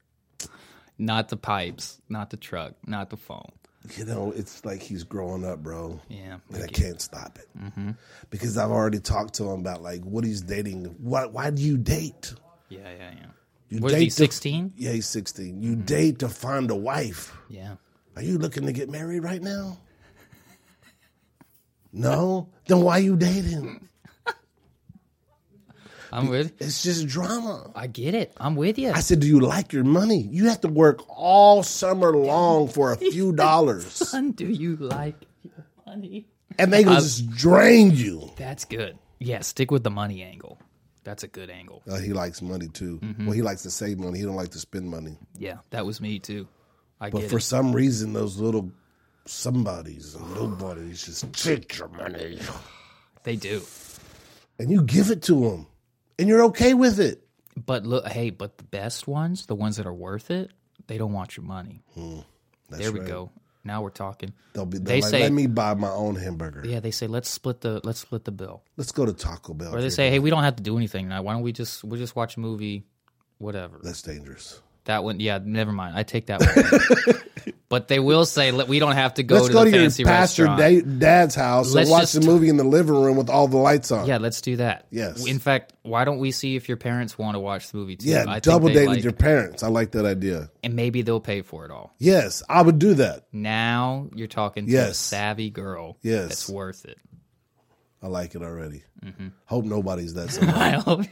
[0.98, 3.50] Not the pipes, not the truck, not the phone.
[3.96, 5.98] you know, it's like he's growing up, bro.
[6.08, 6.36] Yeah.
[6.52, 7.48] And I can't stop it.
[7.58, 7.90] Mm-hmm.
[8.30, 10.84] Because I've already talked to him about like what he's dating.
[11.00, 12.34] Why why do you date?
[12.68, 13.26] Yeah, yeah, yeah.
[13.70, 14.74] You What to- 16?
[14.76, 15.62] Yeah, he's 16.
[15.62, 15.80] You mm-hmm.
[15.82, 17.34] date to find a wife.
[17.48, 17.74] Yeah.
[18.14, 19.78] Are you looking to get married right now?
[21.94, 22.48] No?
[22.68, 23.86] Then why you dating?
[26.12, 27.70] I'm with It's just drama.
[27.74, 28.32] I get it.
[28.36, 28.90] I'm with you.
[28.92, 30.20] I said, Do you like your money?
[30.30, 33.86] You have to work all summer long for a few dollars.
[33.86, 36.26] Son, do you like your money?
[36.58, 38.30] And they just drain you.
[38.36, 38.98] That's good.
[39.18, 40.58] Yeah, stick with the money angle.
[41.04, 41.82] That's a good angle.
[41.90, 42.98] Uh, he likes money too.
[43.02, 43.26] Mm-hmm.
[43.26, 44.18] Well, he likes to save money.
[44.18, 45.16] He don't like to spend money.
[45.36, 46.46] Yeah, that was me too.
[47.00, 47.42] I But for it.
[47.42, 48.70] some reason, those little
[49.26, 52.38] somebodies and nobodies just take your money.
[53.24, 53.62] They do.
[54.58, 55.66] And you give it to them.
[56.22, 57.26] And you're okay with it.
[57.56, 60.50] But look, hey, but the best ones, the ones that are worth it,
[60.86, 61.82] they don't want your money.
[61.94, 62.20] Hmm,
[62.70, 63.08] that's there we right.
[63.08, 63.30] go.
[63.64, 64.32] Now we're talking.
[64.54, 66.62] They'll be They like, say- let me buy my own hamburger.
[66.66, 68.62] Yeah, they say let's split the let's split the bill.
[68.76, 69.74] Let's go to Taco Bell.
[69.76, 71.22] Or they say, hey, we don't have to do anything now.
[71.22, 72.84] Why don't we just we just watch a movie,
[73.38, 73.78] whatever.
[73.82, 74.60] that's dangerous.
[74.84, 75.96] That one, yeah, never mind.
[75.96, 77.51] I take that one.
[77.72, 79.84] but they will say we don't have to go Let's to go the to your
[79.84, 83.30] fancy pastor da- dad's house Let's and watch the movie in the living room with
[83.30, 84.06] all the lights on.
[84.06, 84.84] Yeah, let's do that.
[84.90, 85.26] Yes.
[85.26, 88.10] In fact, why don't we see if your parents want to watch the movie too?
[88.10, 89.62] Yeah, I double date like- with your parents.
[89.62, 90.50] I like that idea.
[90.62, 91.94] and maybe they'll pay for it all.
[91.96, 93.24] Yes, I would do that.
[93.32, 95.96] Now you're talking to a savvy girl.
[96.02, 96.28] Yes.
[96.28, 96.98] that's worth it.
[98.02, 98.82] I like it already.
[99.02, 99.28] Mm-hmm.
[99.46, 100.58] Hope nobody's that somebody.
[100.60, 101.06] I hope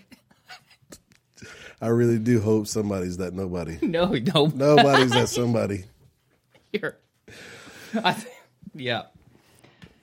[1.81, 3.79] I really do hope somebody's that nobody.
[3.83, 5.87] no, no, Nobody's that somebody.
[6.73, 6.99] Here.
[8.03, 8.27] I th-
[8.75, 9.03] yeah.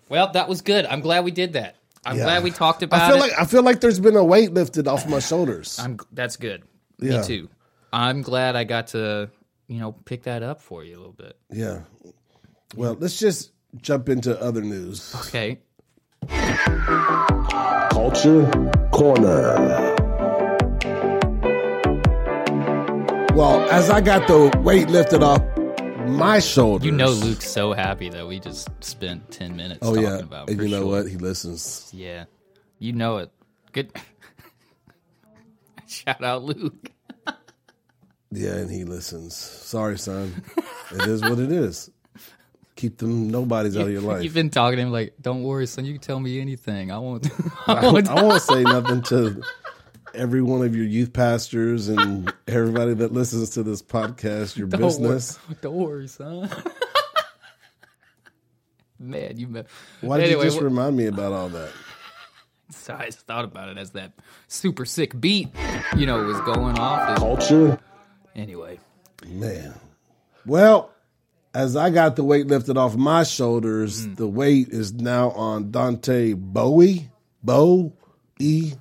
[0.10, 0.86] Well, that was good.
[0.86, 1.75] I'm glad we did that.
[2.06, 2.23] I'm Yeah.
[2.23, 3.19] glad we talked about I feel it.
[3.19, 5.77] like I feel like there's been a weight lifted off my shoulders.
[5.80, 6.63] I'm that's good.
[6.99, 7.21] Yeah.
[7.21, 7.49] Me too.
[7.91, 9.30] I'm glad I got to,
[9.67, 11.38] you know, pick that up for you a little bit.
[11.51, 11.82] Yeah.
[12.75, 13.51] Well, let's just
[13.82, 15.13] jump into other news.
[15.27, 15.60] Okay.
[17.91, 18.49] Culture
[18.91, 19.95] Corner.
[23.36, 25.41] Well, as I got the weight lifted off
[26.07, 26.85] my shoulders.
[26.85, 30.49] You know Luke's so happy that we just spent 10 minutes Oh talking yeah, about
[30.49, 31.03] and you know sure.
[31.03, 31.07] what?
[31.09, 31.89] He listens.
[31.93, 32.25] Yeah.
[32.79, 33.31] You know it.
[33.71, 33.91] Good.
[35.87, 36.91] Shout out Luke.
[38.29, 39.33] Yeah, and he listens.
[39.37, 40.43] Sorry, son.
[40.91, 41.89] it is what it is.
[42.75, 44.21] Keep them nobodies out of your life.
[44.21, 45.85] You've been talking to him like, "Don't worry, son.
[45.85, 46.91] You can tell me anything.
[46.91, 47.25] I won't."
[47.67, 48.09] I I, won't.
[48.09, 49.41] I won't say nothing to
[50.13, 54.57] every one of your youth pastors and everybody that listens to this podcast.
[54.57, 55.37] Your Don't business.
[55.47, 56.49] Worry, don't worry, son.
[58.99, 59.47] Man, you.
[59.47, 59.67] met-
[60.01, 61.69] Why did you just wh- remind me about all that?
[62.71, 64.13] So I just thought about it as that
[64.47, 65.49] super sick beat,
[65.95, 67.17] you know, was going off.
[67.17, 67.79] Culture,
[68.35, 68.79] Anyway,
[69.25, 69.73] man.
[70.45, 70.91] Well,
[71.53, 74.15] as I got the weight lifted off my shoulders, Mm.
[74.17, 77.09] the weight is now on Dante Bowie,
[77.41, 77.93] Bow
[78.39, 78.73] E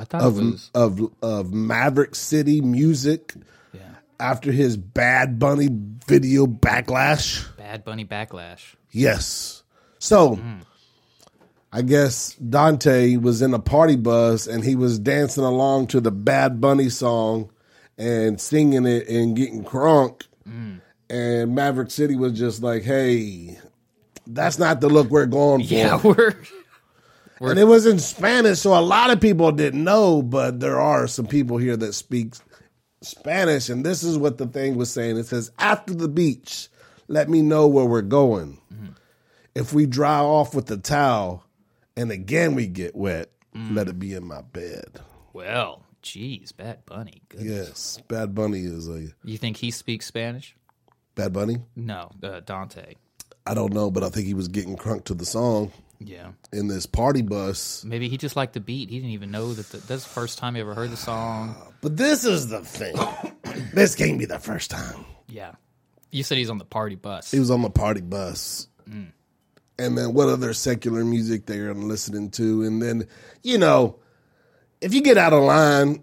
[0.00, 3.34] I thought of was of of Maverick City Music
[3.74, 3.80] yeah,
[4.18, 5.68] after his Bad Bunny
[6.06, 7.46] video backlash.
[7.58, 8.74] Bad Bunny backlash.
[8.90, 9.62] Yes.
[9.98, 10.62] So, Mm.
[11.72, 16.10] I guess Dante was in a party bus and he was dancing along to the
[16.10, 17.50] Bad Bunny song
[17.98, 20.22] and singing it and getting crunk.
[20.48, 20.80] Mm.
[21.10, 23.58] And Maverick City was just like, hey,
[24.26, 25.74] that's not the look we're going for.
[25.74, 26.34] Yeah, we're
[27.40, 31.06] And it was in Spanish, so a lot of people didn't know, but there are
[31.06, 32.34] some people here that speak
[33.00, 33.70] Spanish.
[33.70, 36.68] And this is what the thing was saying it says, After the beach,
[37.08, 38.58] let me know where we're going.
[39.54, 41.44] If we dry off with the towel
[41.96, 45.00] and again we get wet, let it be in my bed.
[45.32, 45.84] well.
[46.02, 47.20] Jeez, Bad Bunny.
[47.28, 47.42] Good.
[47.42, 50.56] Yes, Bad Bunny is a You think he speaks Spanish?
[51.14, 51.58] Bad Bunny.
[51.76, 52.94] No, uh, Dante.
[53.44, 55.70] I don't know, but I think he was getting crunk to the song
[56.02, 56.30] Yeah.
[56.52, 57.84] in this party bus.
[57.84, 58.88] Maybe he just liked the beat.
[58.88, 61.54] He didn't even know that the, that's the first time he ever heard the song.
[61.58, 62.96] Uh, but this is the thing.
[63.74, 65.04] this can't be the first time.
[65.28, 65.52] Yeah.
[66.10, 67.30] You said he's on the party bus.
[67.30, 68.66] He was on the party bus.
[68.88, 69.12] Mm.
[69.78, 72.64] And then what other secular music they're listening to.
[72.64, 73.06] And then,
[73.42, 74.00] you know,
[74.80, 76.02] if you get out of line,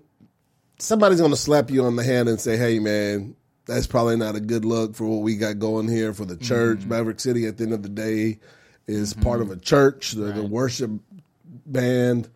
[0.80, 4.36] somebody's going to slap you on the hand and say, hey, man, that's probably not
[4.36, 6.80] a good look for what we got going here for the church.
[6.80, 6.88] Mm.
[6.88, 8.40] Maverick City, at the end of the day,
[8.88, 10.92] is part of a church, the, the worship
[11.66, 12.30] band.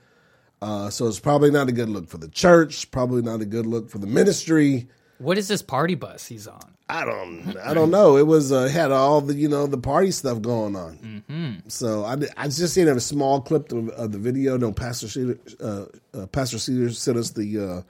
[0.62, 3.66] Uh, so it's probably not a good look for the church, probably not a good
[3.66, 4.88] look for the ministry.
[5.18, 6.76] what is this party bus he's on?
[6.88, 8.18] I don't, I don't know.
[8.18, 11.24] It was uh, had all the you know the party stuff going on.
[11.30, 11.70] Mm-hmm.
[11.70, 14.58] So I, I just seen a small clip of, of the video.
[14.58, 17.82] No, Pastor Caesar, uh, uh, Pastor Caesar sent us the uh,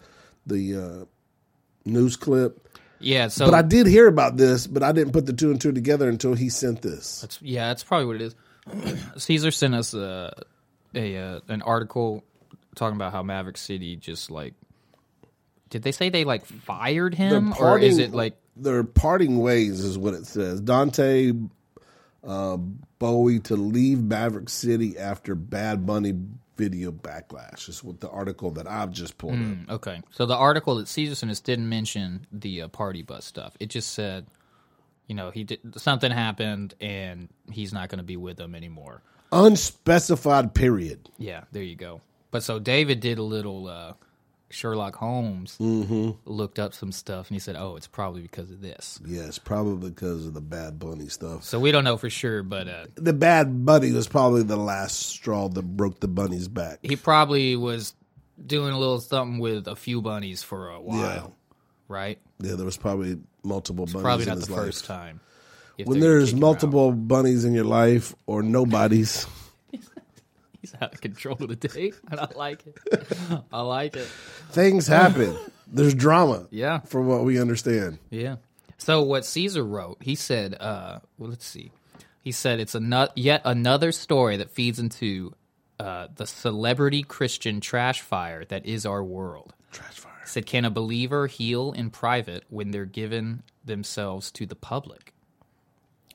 [0.45, 1.05] the uh,
[1.83, 2.67] news clip.
[2.99, 5.59] Yeah, so But I did hear about this, but I didn't put the two and
[5.59, 7.21] two together until he sent this.
[7.21, 8.35] That's, yeah, that's probably what it is.
[9.17, 10.33] Caesar sent us a,
[10.93, 12.23] a uh, an article
[12.75, 14.53] talking about how Maverick City just like.
[15.69, 19.79] Did they say they like fired him, or is it like they're parting ways?
[19.79, 20.59] Is what it says.
[20.59, 21.31] Dante
[22.25, 22.57] uh,
[22.99, 26.13] Bowie to leave Maverick City after Bad Bunny
[26.57, 27.69] video backlash.
[27.69, 29.75] Is what the article that I've just pulled up.
[29.75, 30.01] okay?
[30.11, 33.55] So the article that Caesar sent us didn't mention the uh, party bus stuff.
[33.59, 34.27] It just said,
[35.11, 39.01] you know, he did something happened and he's not going to be with them anymore.
[39.33, 41.09] Unspecified period.
[41.17, 41.99] Yeah, there you go.
[42.31, 43.93] But so David did a little uh,
[44.49, 49.01] Sherlock Holmes, looked up some stuff, and he said, "Oh, it's probably because of this."
[49.05, 51.43] Yeah, it's probably because of the Bad Bunny stuff.
[51.43, 54.95] So we don't know for sure, but uh, The Bad Bunny was probably the last
[55.07, 56.79] straw that broke the bunny's back.
[56.83, 57.93] he probably was
[58.45, 61.27] doing a little something with a few bunnies for a while, Yeah.
[61.89, 62.19] right?
[62.39, 64.65] Yeah, there was probably multiple bunnies Probably in not the life.
[64.65, 65.19] first time.
[65.83, 66.47] When there's kick him out.
[66.47, 69.25] multiple bunnies in your life or nobody's,
[70.61, 72.77] he's out of control today, and I like it.
[73.51, 74.05] I like it.
[74.51, 75.35] things happen.
[75.67, 76.47] there's drama.
[76.51, 76.79] Yeah.
[76.81, 77.97] From what we understand.
[78.09, 78.35] Yeah.
[78.77, 81.71] So what Caesar wrote, he said, uh, well, let's see.
[82.23, 85.33] He said it's a yet another story that feeds into
[85.79, 89.53] uh, the celebrity Christian trash fire that is our world.
[89.71, 90.10] Trash fire.
[90.31, 95.13] Said, can a believer heal in private when they're given themselves to the public?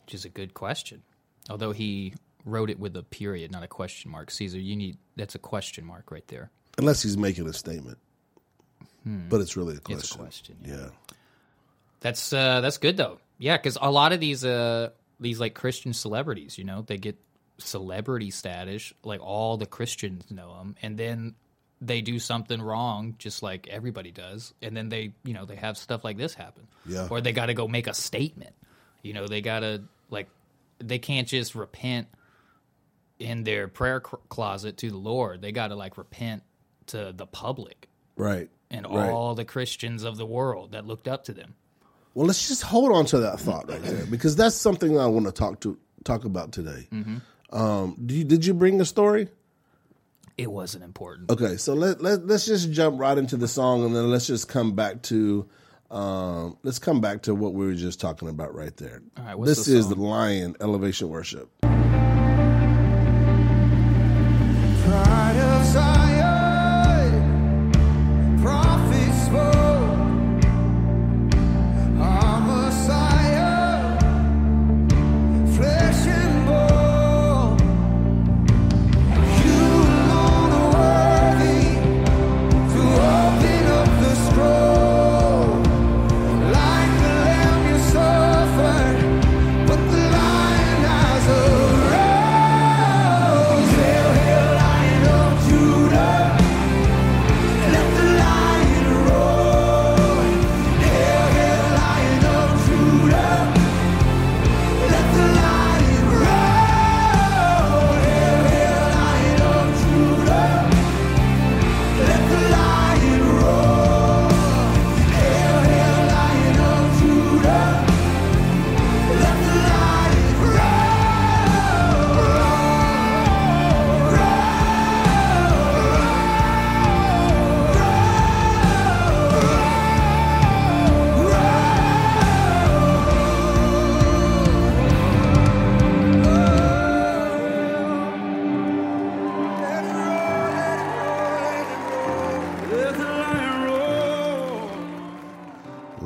[0.06, 1.02] Which is a good question.
[1.50, 2.14] Although he
[2.46, 4.30] wrote it with a period, not a question mark.
[4.30, 6.50] Caesar, you need that's a question mark right there.
[6.78, 7.98] Unless he's making a statement.
[9.04, 9.96] But it's really a question.
[9.96, 10.00] Hmm.
[10.00, 10.56] It's a question.
[10.64, 10.88] Yeah.
[12.00, 13.18] That's uh, that's good though.
[13.36, 17.16] Yeah, because a lot of these uh these like Christian celebrities, you know, they get
[17.58, 18.94] celebrity status.
[19.04, 21.34] Like all the Christians know them, and then
[21.80, 25.76] they do something wrong, just like everybody does, and then they you know they have
[25.76, 26.66] stuff like this happen.
[26.86, 27.08] Yeah.
[27.10, 28.54] Or they got to go make a statement.
[29.02, 30.28] You know, they got to like
[30.78, 32.08] they can't just repent
[33.18, 35.40] in their prayer cl- closet to the Lord.
[35.42, 36.42] They got to like repent
[36.88, 38.48] to the public Right.
[38.70, 39.10] and Right.
[39.10, 41.54] all the Christians of the world that looked up to them.
[42.14, 45.26] Well, let's just hold on to that thought right there because that's something I want
[45.26, 46.88] to talk to talk about today.
[46.92, 47.56] Mm-hmm.
[47.56, 49.28] Um, you, did you bring a story?
[50.38, 51.30] It wasn't important.
[51.30, 54.48] Okay, so let, let let's just jump right into the song and then let's just
[54.48, 55.48] come back to
[55.90, 59.02] um, let's come back to what we were just talking about right there.
[59.16, 61.50] All right, what's this the is the Lion Elevation Worship.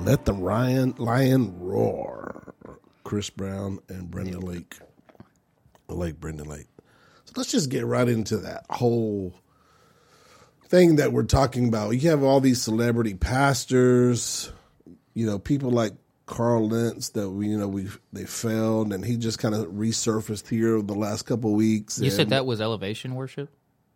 [0.04, 2.54] Let the Ryan Lion Roar.
[3.04, 4.78] Chris Brown and Brandon Lake.
[5.88, 6.66] Lake Brandon Lake.
[7.24, 9.34] So let's just get right into that whole
[10.68, 11.90] thing that we're talking about.
[11.90, 14.52] You have all these celebrity pastors,
[15.14, 15.92] you know, people like
[16.26, 20.48] Carl Lentz that we, you know, we they failed, and he just kind of resurfaced
[20.48, 21.98] here the last couple of weeks.
[21.98, 23.50] You said that was elevation worship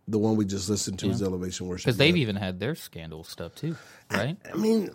[0.06, 1.86] the one we just listened to is Elevation Worship.
[1.86, 2.22] because they've Yeah.
[2.22, 3.74] even had their scandal stuff too,
[4.10, 4.36] right?
[4.52, 4.90] I mean,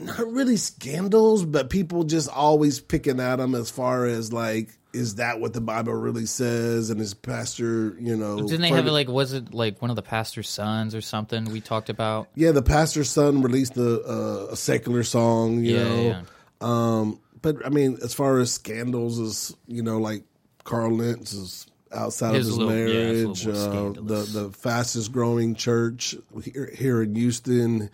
[0.00, 5.16] not really scandals, but people just always picking at them as far as like, is
[5.16, 6.90] that what the Bible really says?
[6.90, 9.96] And his pastor, you know, Didn't they have it like was it like one of
[9.96, 12.28] the pastor's sons or something we talked about?
[12.34, 16.02] Yeah, the pastor's son released a, a, a secular song, you Yeah, know.
[16.02, 16.22] yeah.
[16.60, 20.22] Um, but I mean, as far as scandals, is you know, like
[20.62, 23.26] Carl Lentz is outside His of his little- marriage.
[23.28, 23.92] it's a little more uh,
[24.22, 27.90] the the fastest growing church here, here in Houston,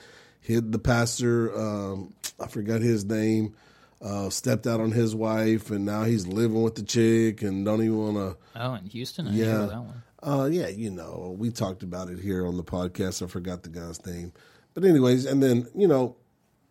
[0.59, 1.57] the pastor.
[1.57, 3.55] Um, I forgot his name.
[4.03, 7.83] Uh, stepped out on his wife, and now he's living with the chick, and don't
[7.83, 8.37] even want to.
[8.59, 9.67] Oh, in Houston, I Yeah.
[9.67, 10.03] that one.
[10.23, 13.23] Uh, yeah, you know, we talked about it here on the podcast.
[13.23, 14.33] I forgot the guy's name,
[14.75, 16.17] but anyways, and then you know,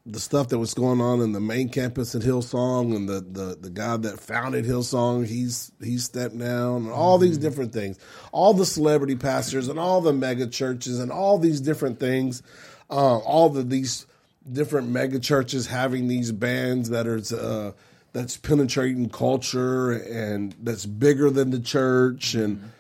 [0.05, 3.57] the stuff that was going on in the main campus at Hillsong, and the the
[3.61, 7.99] the guy that founded Hillsong, he's he's stepped down, and all these different things,
[8.31, 12.41] all the celebrity pastors, and all the mega churches, and all these different things,
[12.89, 14.05] uh, all of these
[14.51, 17.21] different mega churches having these bands that are.
[17.35, 17.71] Uh,
[18.11, 22.71] that's penetrating culture and that's bigger than the church and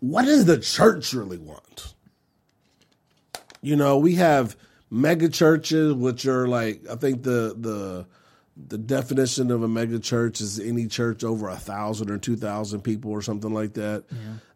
[0.00, 1.94] what does the church really want?
[3.62, 4.56] You know, we have
[4.90, 8.06] mega churches, which are like I think the the
[8.68, 12.82] the definition of a mega church is any church over a thousand or two thousand
[12.82, 14.04] people or something like that.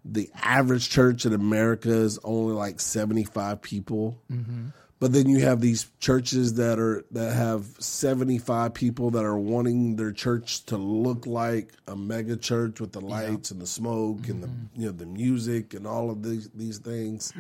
[0.05, 4.21] The average church in America is only like seventy five people.
[4.31, 4.69] Mm-hmm.
[5.01, 9.39] But then you have these churches that are that have seventy five people that are
[9.39, 14.29] wanting their church to look like a mega church with the lights and the smoke
[14.29, 14.81] and the mm-hmm.
[14.81, 17.33] you know the music and all of these these things.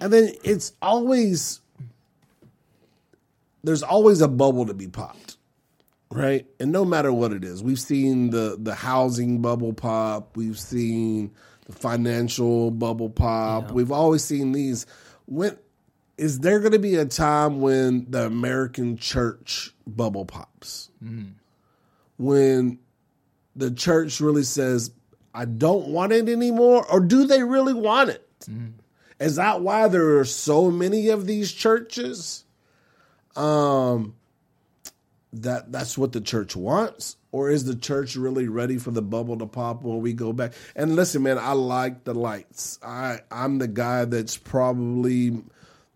[0.00, 1.60] And then it's always
[3.62, 5.36] there's always a bubble to be popped.
[6.10, 6.46] Right?
[6.60, 11.32] And no matter what it is, we've seen the the housing bubble pop, we've seen
[11.66, 13.70] the financial bubble pop.
[13.70, 14.84] We've always seen these
[15.26, 15.56] when
[16.18, 20.90] is there going to be a time when the American church bubble pops?
[21.02, 21.30] Mm-hmm.
[22.18, 22.78] When
[23.56, 24.92] the church really says,
[25.34, 26.86] I don't want it anymore?
[26.90, 28.28] Or do they really want it?
[28.42, 28.68] Mm-hmm.
[29.18, 32.41] Is that why there are so many of these churches?
[33.36, 34.14] Um,
[35.34, 39.38] that that's what the church wants, or is the church really ready for the bubble
[39.38, 40.52] to pop when we go back?
[40.76, 42.78] And listen, man, I like the lights.
[42.82, 45.42] I I'm the guy that's probably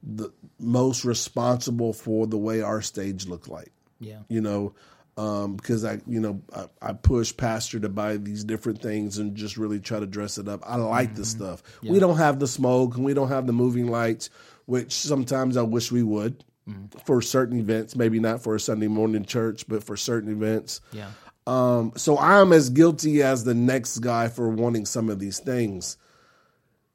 [0.02, 4.20] the most responsible for the way our stage looked like Yeah.
[4.28, 4.74] you know,
[5.18, 9.34] um, because I, you know, I, I push pastor to buy these different things and
[9.34, 10.62] just really try to dress it up.
[10.64, 11.62] I like the stuff.
[11.82, 14.30] We don't have the smoke and we don't have the moving lights,
[14.66, 16.42] which sometimes I wish we would
[17.04, 17.96] for certain events.
[17.96, 20.80] Maybe not for a Sunday morning church, but for certain events.
[20.92, 21.10] Yeah.
[21.46, 25.96] Um, so I'm as guilty as the next guy for wanting some of these things.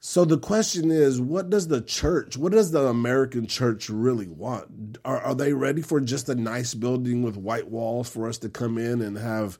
[0.04, 4.98] So the question is, what does the church, what does the American church really want?
[5.06, 8.50] Are, are they ready for just a nice building with white walls for us to
[8.50, 9.60] come in and have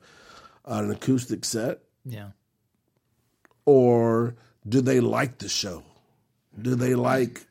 [0.64, 1.78] an acoustic set?
[2.04, 2.30] Yeah.
[3.64, 4.34] Or
[4.68, 5.84] do they like the show?
[6.60, 7.46] Do they like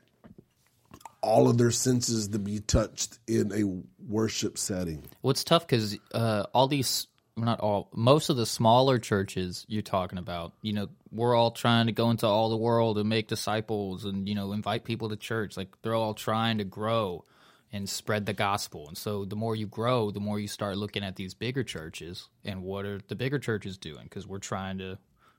[1.22, 3.64] all of their senses to be touched in a
[4.08, 5.04] worship setting?
[5.22, 7.08] What's tough because uh, all these,
[7.38, 11.88] not all, most of the smaller churches you're talking about, you know, we're all trying
[11.88, 15.16] to go into all the world and make disciples and, you know, invite people to
[15.16, 15.58] church.
[15.58, 17.26] Like they're all trying to grow
[17.72, 18.88] and spread the gospel.
[18.88, 22.28] And so the more you grow, the more you start looking at these bigger churches
[22.44, 24.04] and what are the bigger churches doing?
[24.04, 24.98] Because we're trying to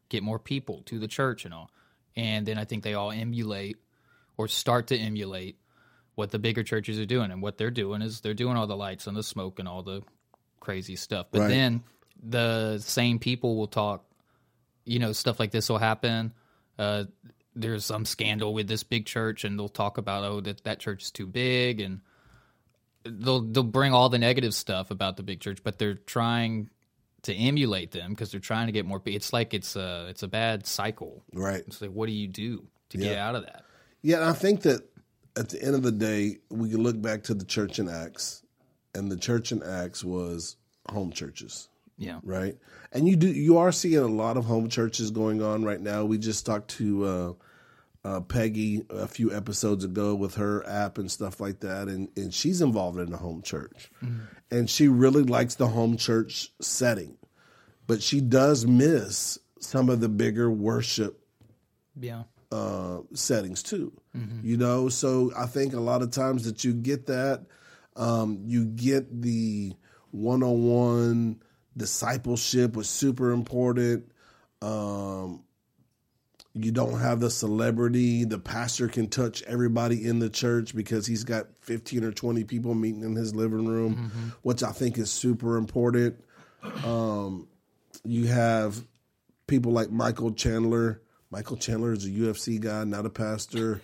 [0.08, 1.70] get more people to the church and all.
[2.16, 3.78] And then I think they all emulate
[4.36, 5.56] or start to emulate
[6.14, 7.30] what the bigger churches are doing.
[7.30, 9.82] And what they're doing is they're doing all the lights and the smoke and all
[9.82, 10.02] the
[10.60, 11.26] crazy stuff.
[11.30, 11.48] But Right.
[11.48, 11.82] then
[12.22, 14.04] the same people will talk,
[14.84, 16.32] you know, stuff like this will happen.
[16.78, 17.04] Uh,
[17.54, 21.02] there's some scandal with this big church, and they'll talk about, oh, that, that church
[21.04, 21.80] is too big.
[21.80, 22.00] And
[23.04, 26.70] they'll, they'll bring all the negative stuff about the big church, but they're trying
[27.22, 29.00] to emulate them because they're trying to get more.
[29.06, 31.22] It's like it's a, it's a bad cycle.
[31.32, 31.62] Right.
[31.66, 33.64] It's like, what do you do to get out of that?
[34.02, 34.82] Yeah, I think that
[35.36, 38.42] at the end of the day, we can look back to the church in Acts,
[38.94, 40.56] and the church in Acts was
[40.90, 42.20] home churches, Yeah.
[42.22, 42.56] right?
[42.92, 46.04] And you do you are seeing a lot of home churches going on right now.
[46.04, 47.32] We just talked to uh,
[48.04, 52.34] uh, Peggy a few episodes ago with her app and stuff like that, and and
[52.34, 53.90] she's involved in the home church,
[54.50, 57.16] and she really likes the home church setting,
[57.86, 61.24] but she does miss some of the bigger worship
[61.98, 62.24] Yeah.
[62.52, 63.92] Uh, settings too.
[64.44, 67.46] You know, so I think a lot of times that you get that,
[67.96, 69.72] um, you get the
[70.10, 71.42] one-on-one
[71.76, 74.12] discipleship was super important.
[74.60, 75.42] Um,
[76.54, 78.24] you don't have the celebrity.
[78.24, 82.74] The pastor can touch everybody in the church because he's got 15 or 20 people
[82.74, 86.22] meeting in his living room, which I think is super important.
[86.84, 87.48] Um,
[88.04, 88.84] you have
[89.46, 91.00] people like Michael Chandler.
[91.32, 93.80] Michael Chandler is a UFC guy, not a pastor.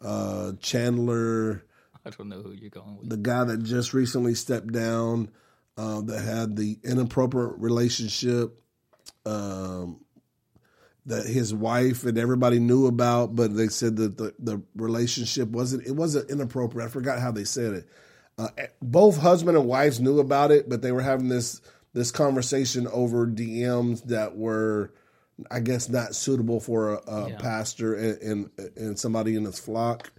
[0.00, 1.64] Uh, Chandler,
[2.06, 3.10] I don't know who you're going with.
[3.10, 5.28] the guy that just recently stepped down,
[5.76, 8.62] uh, that had the inappropriate relationship
[9.26, 10.00] um,
[11.06, 15.84] that his wife and everybody knew about, but they said that the, the relationship wasn't
[15.86, 16.88] it wasn't inappropriate.
[16.88, 17.88] I forgot how they said it.
[18.38, 18.48] Uh,
[18.80, 21.60] both husband and wives knew about it, but they were having this
[21.94, 24.92] this conversation over DMs that were,
[25.50, 27.36] I guess, not suitable for a, a Yeah.
[27.38, 30.12] pastor and, and and somebody in his flock.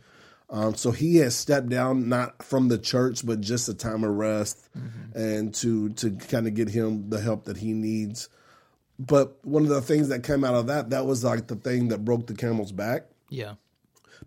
[0.49, 4.11] Um, so he has stepped down, not from the church, but just a time of
[4.15, 4.67] rest,
[5.15, 8.29] and to to kind of get him the help that he needs.
[8.99, 11.87] But one of the things that came out of that, that was like the thing
[11.87, 13.55] that broke the camel's back Yeah.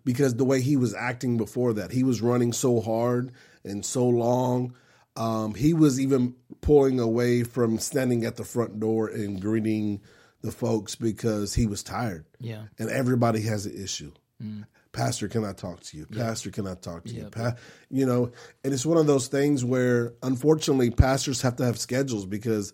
[0.03, 3.31] because the way he was acting before that, he was running so hard
[3.63, 4.73] and so long.
[5.15, 10.01] Um, he was even pulling away from standing at the front door and greeting
[10.47, 12.25] the folks because he was tired.
[12.39, 12.63] Yeah.
[12.79, 14.13] And everybody has an issue.
[14.41, 14.65] Mm.
[14.93, 16.05] Pastor, can I talk to you?
[16.05, 17.23] Pastor, can I talk to you?
[17.23, 17.31] Yep.
[17.31, 17.55] Pa-
[17.89, 18.31] you know,
[18.63, 22.73] and it's one of those things where unfortunately pastors have to have schedules because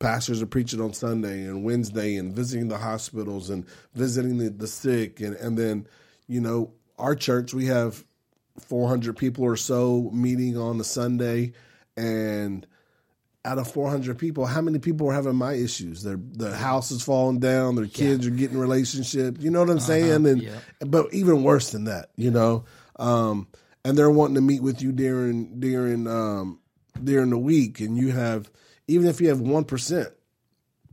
[0.00, 3.64] pastors are preaching on Sunday and Wednesday and visiting the hospitals and
[3.94, 5.86] visiting the, the sick and, and then,
[6.26, 8.04] you know, our church we have
[8.58, 11.52] 400 people or so meeting on a Sunday
[11.96, 12.66] and
[13.44, 16.02] out of 400 people, how many people are having my issues?
[16.02, 19.40] Their the house is falling down, their kids are getting relationships.
[19.42, 20.26] You know what I'm saying?
[20.26, 20.58] And yeah.
[20.80, 22.64] but even worse than that, you know.
[22.96, 23.48] Um,
[23.84, 26.60] and they're wanting to meet with you during during um,
[27.02, 28.50] during the week, and you have
[28.86, 30.10] even if you have one percent,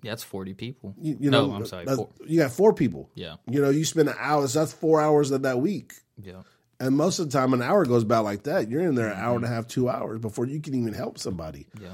[0.02, 0.96] Yeah, that's 40 people.
[1.00, 1.86] you, you know, no, I'm sorry.
[1.86, 2.10] Four.
[2.26, 3.12] you got four people.
[3.14, 3.36] Yeah.
[3.48, 4.48] You know, you spend an hour.
[4.48, 5.94] So that's four hours of that week.
[6.22, 6.42] Yeah.
[6.80, 8.70] And most of the time, an hour goes by like that.
[8.70, 11.18] You're in there an hour and a half, two hours before you can even help
[11.20, 11.68] somebody.
[11.80, 11.90] Yeah.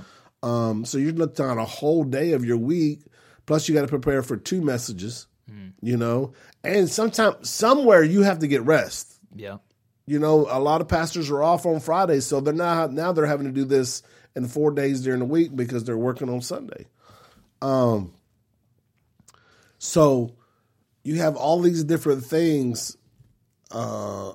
[0.45, 3.01] Um, so you're looking at a whole day of your week.
[3.45, 5.27] Plus, you got to prepare for two messages.
[5.81, 6.33] You know,
[6.63, 9.19] and sometimes somewhere you have to get rest.
[9.35, 9.57] Yeah.
[10.07, 13.27] You know, a lot of pastors are off on Fridays, so they're not now they're
[13.27, 14.01] having to do this
[14.35, 16.87] in four days during the week because they're working on Sunday.
[17.61, 18.13] Um,
[19.77, 20.35] so
[21.03, 22.97] you have all these different things.
[23.69, 24.33] Uh,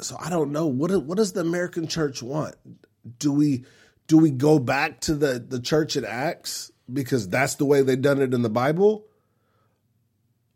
[0.00, 2.56] so I don't know what what does the American church want?
[3.18, 3.64] Do we
[4.06, 7.96] do we go back to the the church in Acts because that's the way they
[7.96, 9.06] done it in the Bible,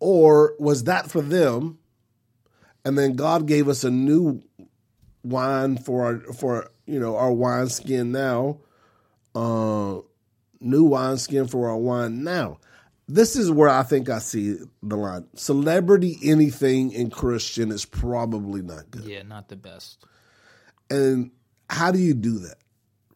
[0.01, 1.79] or was that for them?
[2.87, 4.41] and then God gave us a new
[5.25, 8.59] wine for our for you know our wine skin now,
[9.35, 9.99] uh,
[10.61, 12.61] new wine skin for our wine now.
[13.09, 15.27] This is where I think I see the line.
[15.35, 19.05] Celebrity anything in Christian is probably not good.
[19.05, 20.05] Yeah, not the best.
[20.89, 21.33] And
[21.69, 22.59] how do you do that?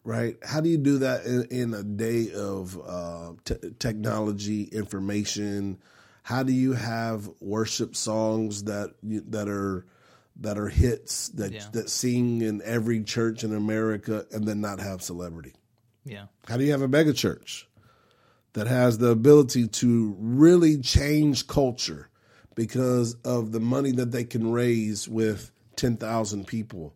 [0.03, 0.37] Right?
[0.43, 5.77] How do you do that in, in a day of uh, te- technology, information?
[6.23, 9.85] How do you have worship songs that you, that are
[10.37, 11.65] that are hits that Yeah.
[11.73, 15.53] that sing in every church in America and then not have celebrity?
[16.03, 16.25] Yeah.
[16.47, 17.67] How do you have a mega church
[18.53, 22.09] that has the ability to really change culture
[22.55, 26.93] because of the money that they can raise with 10,000 people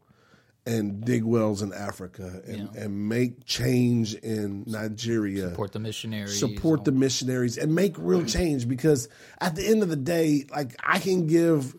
[0.67, 2.83] and dig wells in Africa and, Yeah.
[2.83, 5.49] and make change in Nigeria?
[5.49, 6.39] Support the missionaries.
[6.39, 9.07] support the missionaries and make real change because
[9.39, 11.75] at the end of the day like i can give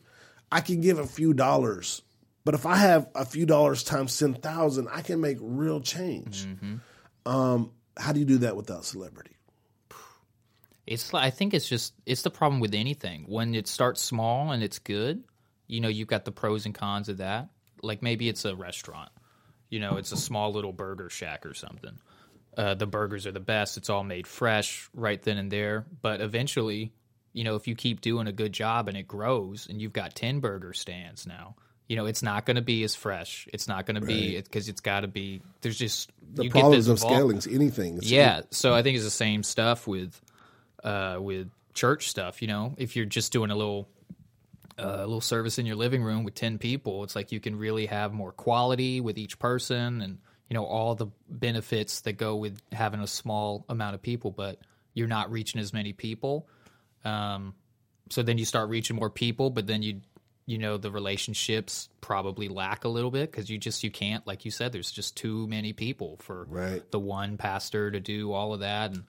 [0.53, 2.03] i can give a few dollars
[2.45, 6.47] but if i have a few dollars times 10,000 i can make real change
[7.27, 9.33] um how do you do that without celebrity
[10.87, 13.25] It's I think it's just it's the problem with anything.
[13.27, 15.25] When it starts small and it's good,
[15.67, 17.49] you know, you've got the pros and cons of that.
[17.83, 19.11] Like maybe it's a restaurant.
[19.69, 21.99] You know, it's a small little burger shack or something.
[22.57, 23.77] Uh, the burgers are the best.
[23.77, 25.85] It's all made fresh right then and there.
[26.03, 26.93] But eventually,
[27.33, 30.15] you know, if you keep doing a good job and it grows and you've got
[30.15, 31.57] 10 burger stands now,
[31.89, 33.47] you know, it's not going to be as fresh.
[33.53, 36.61] It's not going to be because it's got to be, there's just, the you get
[36.61, 40.21] problems of scaling anything It's- yeah, so I think it's the same stuff with
[40.83, 42.41] uh, with church stuff.
[42.43, 43.89] You know, if you're just doing a little
[44.79, 47.03] a little service in your living room with 10 people.
[47.05, 50.19] It's like you can really have more quality with each person and
[50.51, 54.61] you know all the benefits that go with having a small amount of people but
[54.95, 56.49] you're not reaching as many people.
[57.05, 57.55] Um,
[58.11, 60.01] so then you start reaching more people but then you
[60.49, 64.45] you know the relationships probably lack a little bit because you just you can't like
[64.45, 66.89] you said there's just too many people for Right.
[66.93, 68.93] the one pastor to do all of that.
[68.93, 69.05] And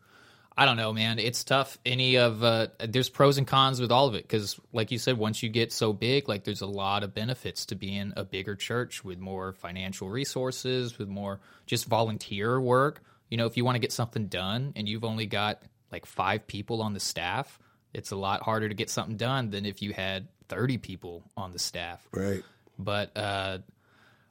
[0.60, 1.20] I don't know, man.
[1.20, 1.78] It's tough.
[1.86, 5.18] Any of uh, there's pros and cons with all of it because, like you said,
[5.18, 8.56] once you get so big, like there's a lot of benefits to being a bigger
[8.56, 13.04] church with more financial resources, with more just volunteer work.
[13.30, 16.48] You know, if you want to get something done and you've only got like five
[16.48, 17.60] people on the staff,
[17.94, 21.52] it's a lot harder to get something done than if you had 30 people on
[21.54, 22.42] the staff Right.
[22.80, 23.60] but uh,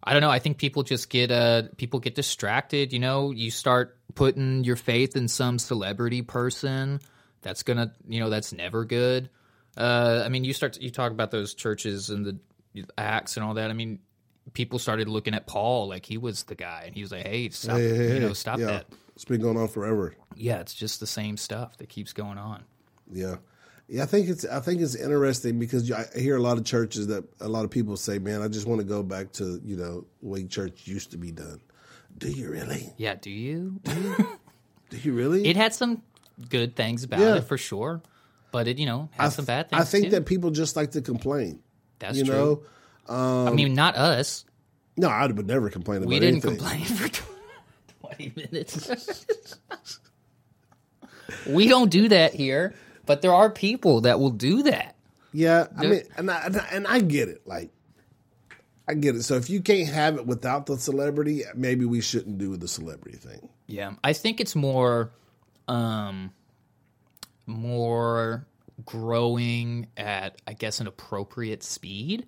[0.07, 0.30] I don't know.
[0.30, 2.92] I think people just get uh, people get distracted.
[2.92, 7.00] You know, you start putting your faith in some celebrity person.
[7.42, 9.28] That's gonna, you know, that's never good.
[9.76, 13.54] Uh, I mean, you start you talk about those churches and the acts and all
[13.54, 13.68] that.
[13.68, 13.98] I mean,
[14.52, 17.48] people started looking at Paul like he was the guy, and he was like, "Hey,
[17.50, 18.66] stop, Hey, hey, you know, stop yeah.
[18.66, 18.86] that."
[19.16, 20.14] It's been going on forever.
[20.36, 22.64] Yeah, it's just the same stuff that keeps going on.
[23.11, 23.36] Yeah.
[23.89, 27.07] Yeah, I think it's I think it's interesting because I hear a lot of churches
[27.07, 29.76] that a lot of people say, "Man, I just want to go back to you
[29.76, 31.61] know the way church used to be done."
[32.18, 32.93] Do you really?
[32.97, 33.80] Yeah, do you?
[33.84, 35.47] Do you really?
[35.47, 36.03] it had some
[36.51, 37.37] good things about Yeah.
[37.37, 38.03] it for sure,
[38.51, 39.80] but it you know had some bad things.
[39.82, 40.11] I think too.
[40.12, 41.61] that people just like to complain.
[42.01, 42.34] that's you true.
[42.34, 44.45] know, I mean, not us.
[44.97, 46.59] no, I would never complain about We didn't anything.
[46.59, 47.09] complain for
[48.16, 49.57] 20 minutes.
[51.47, 52.74] we don't do that here,
[53.07, 54.96] but there are people that will do that.
[55.32, 57.46] Yeah, I mean, and I, and I and I get it.
[57.46, 57.70] Like,
[58.88, 59.22] I get it.
[59.22, 63.18] So if you can't have it without the celebrity, maybe we shouldn't do the celebrity
[63.18, 63.48] thing.
[63.66, 65.11] Yeah, I think it's more,
[65.68, 66.32] um,
[67.46, 68.46] more
[68.84, 72.26] growing at I guess an appropriate speed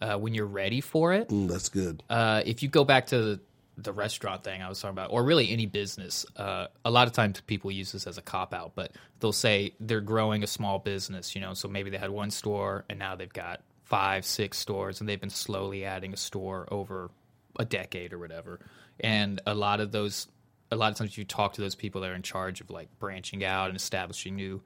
[0.00, 1.28] uh, when you're ready for it.
[1.28, 2.02] Mm, that's good.
[2.10, 3.40] uh, if you go back to
[3.76, 7.12] the, restaurant thing I was talking about, or really any business, uh, a lot of
[7.14, 10.78] times people use this as a cop out, but they'll say they're growing a small
[10.78, 14.58] business, you know, so maybe they had one store and now they've got five, six
[14.58, 17.10] stores, and they've been slowly adding a store over
[17.58, 18.60] a decade or whatever.
[19.00, 20.26] And a lot of those,
[20.70, 22.88] a lot of times you talk to those people that are in charge of like
[22.98, 24.62] branching out and establishing new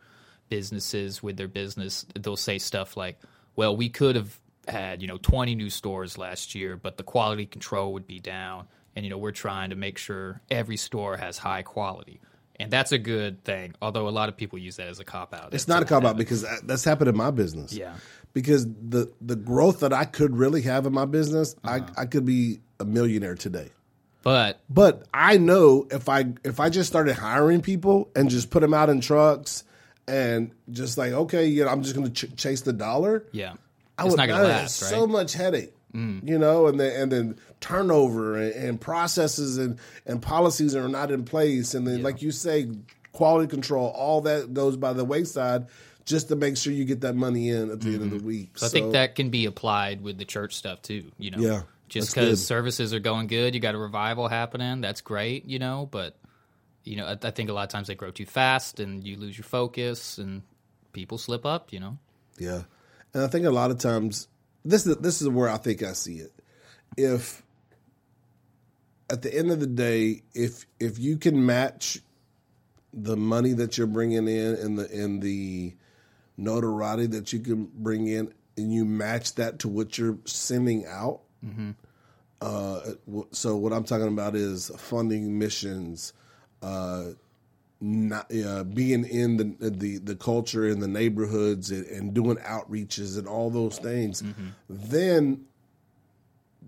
[0.48, 3.18] businesses with their business, they'll say stuff like,
[3.56, 7.46] well, we could have had, you know, 20 new stores last year, but the quality
[7.46, 8.68] control would be down.
[8.98, 12.20] And, you know, we're trying to make sure every store has high quality.
[12.58, 13.76] And that's a good thing.
[13.80, 15.54] Although a lot of people use that as a cop out.
[15.54, 17.72] It's not a cop out because that's happened in my business.
[17.72, 17.94] Yeah.
[18.32, 21.84] Because the the growth that I could really have in my business, Uh-huh.
[21.96, 23.70] I I could be a millionaire today.
[24.24, 28.62] But But I know if I if I just started hiring people and just put
[28.62, 29.62] them out in trucks
[30.08, 33.24] and just like okay, you know, I'm just going to ch- chase the dollar.
[33.30, 33.52] yeah,
[33.96, 34.88] I it's would not going to last, right?
[34.88, 34.90] Mm.
[34.90, 35.74] so much headache.
[35.94, 41.10] You know, and then and then turnover and, and processes and and policies are not
[41.10, 42.68] in place, and then like you say,
[43.12, 45.66] quality control, all that goes by the wayside
[46.04, 48.54] just to make sure you get that money in at the end of the week.
[48.54, 48.58] Mm-hmm.
[48.58, 51.10] So I think that can be applied with the church stuff too.
[51.18, 54.80] You know, Yeah, just because services are going good, you got a revival happening.
[54.80, 55.88] That's great, you know.
[55.90, 56.16] But
[56.84, 59.16] you know, I, I think a lot of times they grow too fast, and you
[59.16, 60.42] lose your focus, and
[60.92, 61.72] people slip up.
[61.72, 61.98] You know,
[62.38, 62.62] Yeah,
[63.12, 64.28] and I think a lot of times
[64.64, 66.32] this is this is where I think I see it.
[66.96, 67.42] If
[69.10, 71.98] at the end of the day, if if you can match
[72.92, 75.74] the money that you're bringing in and the and the
[76.36, 81.20] notoriety that you can bring in, and you match that to what you're sending out.
[82.40, 82.80] Uh,
[83.32, 86.12] so what I'm talking about is funding missions,
[87.80, 93.18] not uh, being in the, the the culture in the neighborhoods and, and doing outreaches
[93.18, 94.22] and all those things,
[94.68, 95.44] then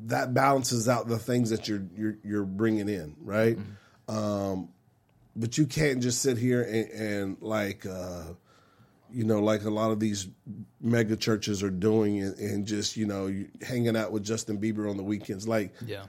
[0.06, 3.58] that balances out the things that you're you're, you're bringing in, right?
[4.08, 4.68] Um,
[5.36, 8.24] but you can't just sit here and, and like uh,
[9.10, 10.28] you know like a lot of these
[10.80, 13.32] mega churches are doing and, and just you know
[13.62, 16.04] hanging out with Justin Bieber on the weekends, like yeah,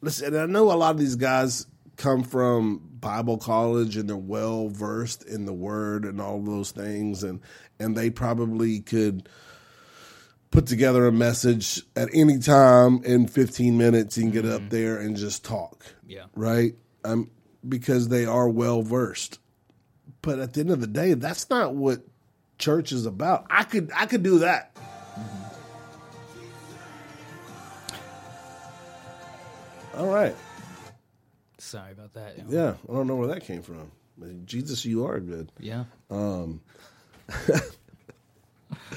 [0.00, 4.68] listen, I know a lot of these guys come from Bible college and they're well
[4.68, 7.40] versed in the word and all those things and
[7.78, 9.28] and they probably could
[10.54, 15.16] put together a message at any time in 15 minutes and get up there and
[15.16, 15.84] just talk.
[16.06, 16.26] yeah.
[16.34, 16.74] Right?
[17.04, 17.30] Um
[17.68, 19.40] because they are well versed.
[20.22, 22.00] But at the end of the day, that's not what
[22.58, 23.46] church is about.
[23.50, 24.76] I could I could do that.
[29.96, 30.34] All right.
[31.58, 32.36] Sorry about that.
[32.48, 33.90] Yeah, I don't know where that came from.
[34.44, 35.50] Jesus, you are good.
[35.58, 35.84] yeah.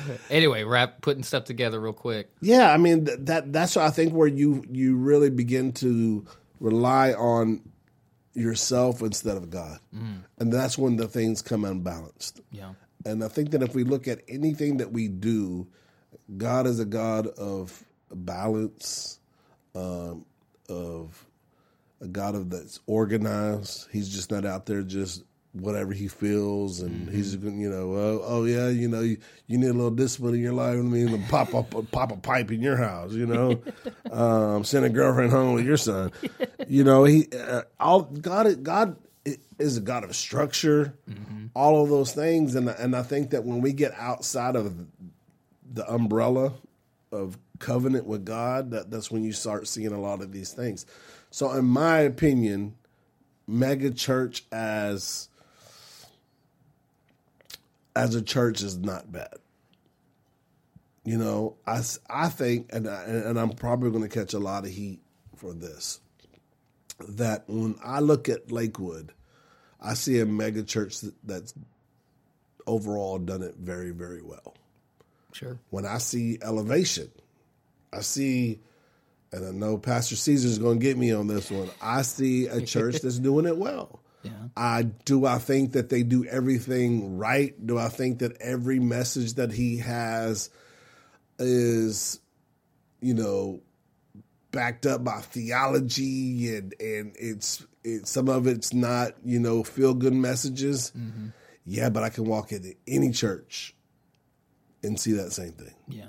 [0.29, 2.29] Anyway, wrap putting stuff together real quick.
[2.41, 6.25] Yeah, I mean th- that that's I think where you you really begin to
[6.59, 7.61] rely on
[8.33, 12.41] yourself instead of God, and that's when the things come unbalanced.
[12.51, 12.73] Yeah.
[13.05, 15.67] And I think that if we look at anything that we do,
[16.35, 19.19] God is a God of balance,
[19.75, 20.25] um,
[20.67, 21.25] of
[22.01, 23.87] a God of that's organized.
[23.91, 25.23] He's just not out there just
[25.61, 29.17] whatever he feels, and he's just gonna, you know, oh, oh yeah, you know, you,
[29.47, 30.75] you need a little discipline in your life.
[30.75, 33.61] I mean, pop up, pop a pipe in your house, you know,
[34.11, 36.11] um, send a girlfriend home with your son.
[36.67, 38.97] You know, he uh, all God, God
[39.59, 40.93] is a God of structure,
[41.55, 44.85] all of those things, and and I think that when we get outside of
[45.73, 46.53] the umbrella
[47.11, 50.85] of covenant with God, that, that's when you start seeing a lot of these things.
[51.29, 52.75] So, in my opinion,
[53.47, 55.29] mega church as
[57.97, 59.35] as a church is not bad.
[61.03, 64.65] You know, I, I think, and I, and I'm probably going to catch a lot
[64.65, 64.99] of heat
[65.35, 65.99] for this.
[67.09, 69.13] That when I look at Lakewood,
[69.81, 71.53] I see a mega church that's
[72.65, 74.53] overall done it very, very well
[75.31, 75.57] Sure.
[75.69, 77.09] when I see elevation,
[77.93, 78.59] I see,
[79.31, 81.69] and I know Pastor Caesar's going to get me on this one.
[81.81, 84.01] I see a church that's doing it well.
[84.23, 84.31] Yeah.
[84.55, 85.25] I do.
[85.25, 87.53] I think that they do everything right.
[87.65, 90.49] Do I think that every message that he has
[91.39, 92.19] is,
[93.01, 93.61] you know,
[94.51, 99.93] backed up by theology and and it's it, some of it's not you know feel
[99.93, 100.91] good messages.
[101.65, 103.75] Yeah, but I can walk into any church
[104.83, 105.73] and see that same thing.
[105.89, 106.05] Yeah.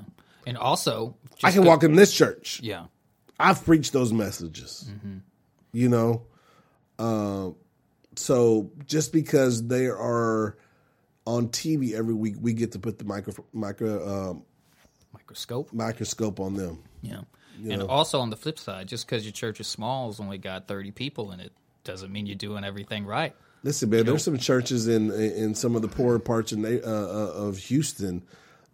[0.46, 2.60] And also, I can go- walk in this church.
[2.62, 2.86] Yeah.
[3.40, 4.90] I've preached those messages.
[5.72, 6.22] You know,
[6.98, 7.56] um,
[8.18, 10.56] so just because they are
[11.26, 14.42] on TV every week, we get to put the micro, micro um,
[15.12, 15.72] Microscope.
[15.72, 16.82] microscope on them.
[17.02, 17.20] Yeah.
[17.68, 20.66] and also on the flip side, just because your church is small, has only got
[20.68, 21.52] 30 people in it,
[21.84, 23.34] doesn't mean you're doing everything right.
[23.64, 26.90] Listen, man, there's some churches in in some of the poorer parts of, na- uh,
[26.90, 28.22] uh, of Houston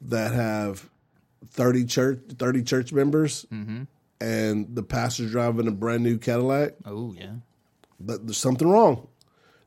[0.02, 0.90] that have
[1.48, 3.46] thirty church thirty church members,
[4.20, 6.74] and the pastor's driving a brand new Cadillac.
[6.84, 7.32] Oh, yeah.
[7.98, 9.08] but there's something wrong.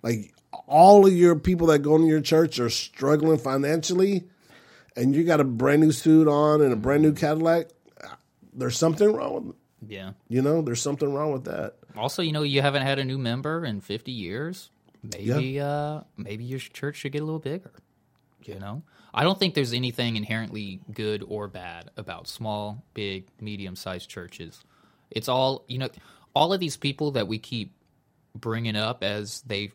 [0.08, 0.34] Like
[0.68, 4.24] all of your people that go to your church are struggling financially,
[4.95, 7.68] and you got a brand new suit on and a brand new Cadillac.
[8.53, 9.55] There's something wrong with it.
[9.91, 10.12] Yeah.
[10.30, 11.76] You know, there's something wrong with that.
[11.95, 14.70] Also, you know, you haven't had a new member in 50 years.
[15.03, 17.72] Maybe uh maybe your church should get a little bigger.
[18.43, 18.84] You know?
[19.14, 24.64] I don't think there's anything inherently good or bad about small, big, medium-sized churches.
[25.12, 25.89] It's all, you know,
[26.34, 27.74] all of these people that we keep
[28.36, 29.72] bringing up as they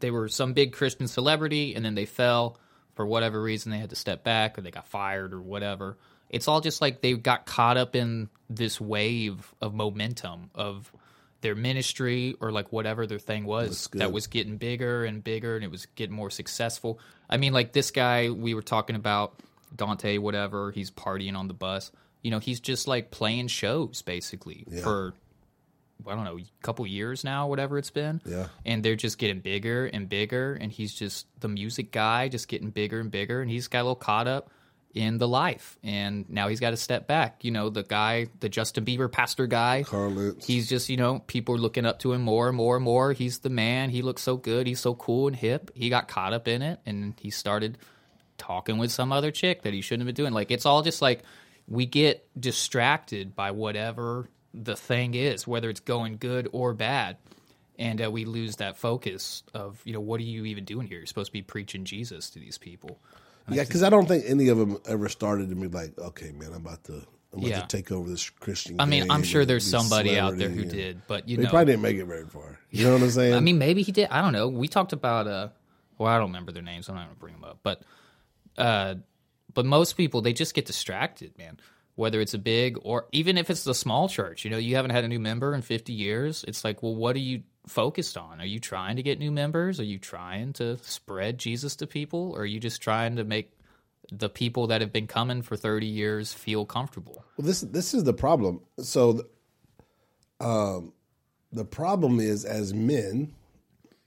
[0.00, 2.58] they were some big Christian celebrity and then they fell
[2.94, 5.96] for whatever reason they had to step back or they got fired or whatever.
[6.30, 10.92] It's all just like they got caught up in this wave of momentum of
[11.40, 15.64] their ministry or like whatever their thing was that was getting bigger and bigger and
[15.64, 16.98] it was getting more successful.
[17.30, 19.34] I mean like this guy we were talking about
[19.74, 21.92] Dante whatever, he's partying on the bus.
[22.22, 25.14] You know, he's just like playing shows basically for
[26.06, 28.20] I don't know, a couple years now, whatever it's been.
[28.24, 28.46] Yeah.
[28.64, 32.70] And they're just getting bigger and bigger, and he's just the music guy, just getting
[32.70, 34.50] bigger and bigger, and he's got a little caught up
[34.94, 37.44] in the life, and now he's got to step back.
[37.44, 40.46] You know, the guy, the Justin Bieber pastor guy, Carl Lentz.
[40.46, 43.12] he's just you know people are looking up to him more and more and more.
[43.12, 43.90] He's the man.
[43.90, 44.66] He looks so good.
[44.66, 45.70] He's so cool and hip.
[45.74, 47.78] He got caught up in it, and he started
[48.38, 50.32] talking with some other chick that he shouldn't have been doing.
[50.32, 51.22] Like it's all just like
[51.66, 54.30] we get distracted by whatever
[54.62, 57.16] the thing is, whether it's going good or bad,
[57.78, 60.98] and uh, we lose that focus of you know what are you even doing here?
[60.98, 62.98] You're supposed to be preaching Jesus to these people.
[63.48, 66.48] yeah, because I don't think any of them ever started to be like, okay, man,
[66.50, 67.02] I'm about to,
[67.32, 67.60] I'm Yeah.
[67.60, 68.80] to take over this Christian.
[68.80, 71.50] I mean, I'm sure there's somebody out there who and- did, but you They know,
[71.50, 72.58] probably didn't make it very far.
[72.70, 73.34] You know what I'm saying?
[73.34, 74.08] I mean, maybe he did.
[74.10, 74.48] I don't know.
[74.48, 75.48] We talked about uh,
[75.98, 76.88] well, I don't remember their names.
[76.88, 77.82] I'm not going to bring them up, but
[78.58, 78.96] uh,
[79.54, 81.58] but most people they just get distracted, man.
[81.98, 84.92] Whether it's a big or even if it's a small church, you know, you haven't
[84.92, 86.44] had a new member in 50 years.
[86.46, 88.40] It's like, well, what are you focused on?
[88.40, 89.80] Are you trying to get new members?
[89.80, 92.32] Are you trying to spread Jesus to people?
[92.36, 93.50] Or are you just trying to make
[94.12, 97.24] the people that have been coming for 30 years feel comfortable?
[97.36, 98.60] Well, this this is the problem.
[98.78, 99.24] So,
[100.40, 100.92] um,
[101.52, 103.34] the problem is as men,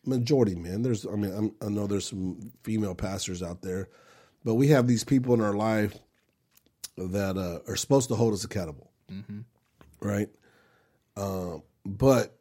[0.05, 0.81] majority men.
[0.81, 3.89] There's, I mean, I'm, I know there's some female pastors out there,
[4.43, 5.97] but we have these people in our life
[6.97, 8.91] that uh, are supposed to hold us accountable,
[10.01, 10.29] right?
[11.17, 12.37] Um, but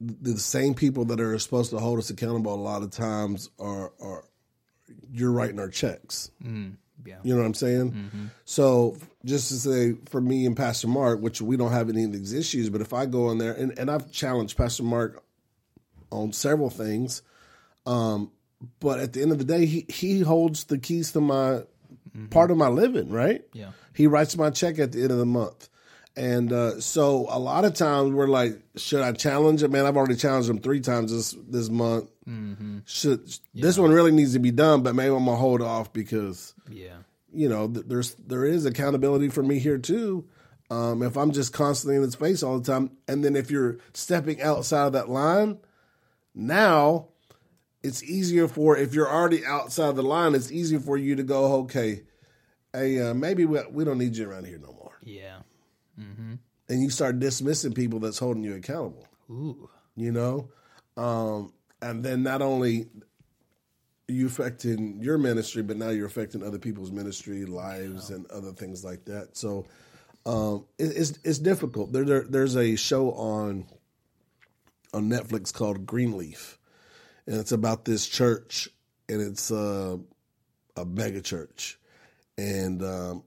[0.00, 3.92] the same people that are supposed to hold us accountable a lot of times are
[4.00, 4.24] are
[5.12, 6.30] you're writing our checks.
[7.04, 7.16] Yeah.
[7.22, 8.30] You know what I'm saying?
[8.44, 12.12] So just to say for me and Pastor Mark, which we don't have any of
[12.12, 15.22] these issues, but if I go in there and, and I've challenged Pastor Mark
[16.10, 17.22] on several things,
[17.86, 18.30] um,
[18.78, 21.62] but at the end of the day, he, he holds the keys to my
[22.30, 23.42] part of my living, right?
[23.52, 23.70] Yeah.
[23.94, 25.68] He writes my check at the end of the month.
[26.14, 29.70] And uh, so a lot of times we're like, should I challenge it?
[29.70, 32.10] Man, I've already challenged him three times this this month.
[32.84, 34.82] Should this one really needs to be done?
[34.82, 36.96] But maybe I'm gonna hold off because Yeah.
[37.32, 40.26] you know th- there's there is accountability for me here too.
[40.70, 43.78] Um, if I'm just constantly in his face all the time, and then if you're
[43.94, 45.58] stepping outside of that line,
[46.34, 47.08] now
[47.82, 51.54] it's easier for if you're already outside the line, it's easier for you to go,
[51.62, 52.02] okay,
[52.72, 55.38] hey, uh, maybe we, we don't need you around here no more, Yeah.
[55.96, 56.38] and
[56.82, 59.06] you start dismissing people that's holding you accountable.
[59.30, 59.68] Ooh.
[59.96, 60.48] You know,
[60.96, 61.52] um,
[61.82, 62.86] and then not only
[64.08, 68.84] you affecting your ministry, but now you're affecting other people's ministry, lives, and other things
[68.84, 69.36] like that.
[69.36, 69.66] So
[70.26, 71.92] um, it, it's it's difficult.
[71.92, 73.66] There, there there's a show on
[74.94, 76.58] on Netflix called Greenleaf,
[77.26, 78.68] and it's about this church,
[79.08, 79.96] and it's uh,
[80.76, 81.78] a mega church,
[82.38, 83.24] and um,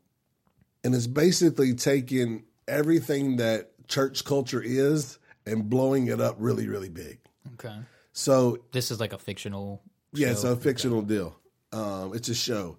[0.83, 6.89] and it's basically taking everything that church culture is and blowing it up really, really
[6.89, 7.19] big.
[7.53, 7.75] Okay.
[8.13, 9.81] So This is like a fictional.
[10.13, 11.37] yeah, it's a fictional deal.
[11.71, 12.77] Um, it's a show,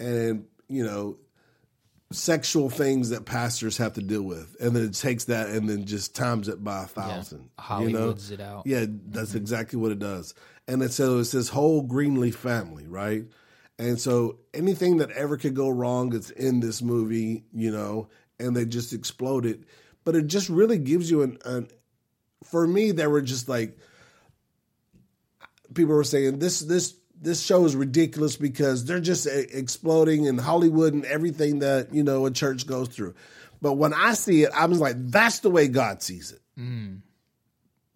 [0.00, 1.18] and you know,
[2.10, 5.84] sexual things that pastors have to deal with, and then it takes that and then
[5.84, 7.50] just times it by a thousand.
[7.80, 8.12] you know?
[8.12, 8.66] Hollywoods it out.
[8.66, 10.34] Yeah, that's exactly what it does.
[10.68, 13.24] And it's, so it's this whole Greenleaf family, right?
[13.78, 18.08] And so anything that ever could go wrong is in this movie, you know,
[18.38, 19.66] and they just exploded.
[20.04, 21.68] But it just really gives you an, an
[22.44, 23.78] for me, they were just like
[25.74, 30.94] people were saying this this this show is ridiculous because they're just exploding in Hollywood
[30.94, 33.14] and everything that you know a church goes through.
[33.60, 36.40] But when I see it, I was like, that's the way God sees it.
[36.58, 37.00] Mm.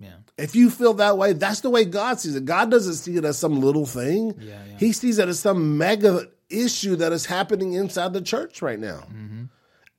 [0.02, 0.16] Yeah.
[0.36, 2.44] If you feel that way, that's the way God sees it.
[2.44, 4.34] God doesn't see it as some little thing.
[4.40, 4.78] Yeah, yeah.
[4.78, 9.04] He sees it as some mega issue that is happening inside the church right now.
[9.12, 9.44] Mm-hmm.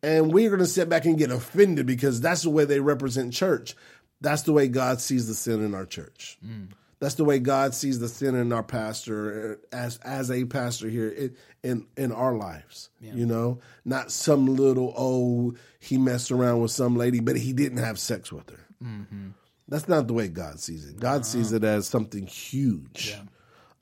[0.04, 3.34] And we're going to sit back and get offended because that's the way they represent
[3.34, 3.76] church.
[4.20, 6.38] That's the way God sees the sin in our church.
[6.46, 6.70] Mm.
[7.00, 11.10] That's the way God sees the sin in our pastor as as a pastor here
[11.10, 12.90] in in, in our lives.
[13.02, 17.80] You know, not some little oh he messed around with some lady, but he didn't
[17.80, 18.66] have sex with her.
[18.82, 19.30] Mm-hmm.
[19.68, 21.00] That's not the way God sees it.
[21.00, 23.16] God sees it as something huge.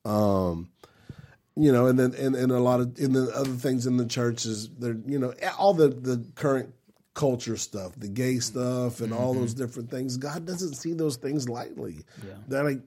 [0.05, 0.69] Um,
[1.55, 4.05] you know, and then and, and a lot of in the other things in the
[4.05, 6.73] church is there, you know, all the the current
[7.13, 10.17] culture stuff, the gay stuff, and all those different things.
[10.17, 12.05] God doesn't see those things lightly.
[12.25, 12.34] Yeah.
[12.47, 12.82] That like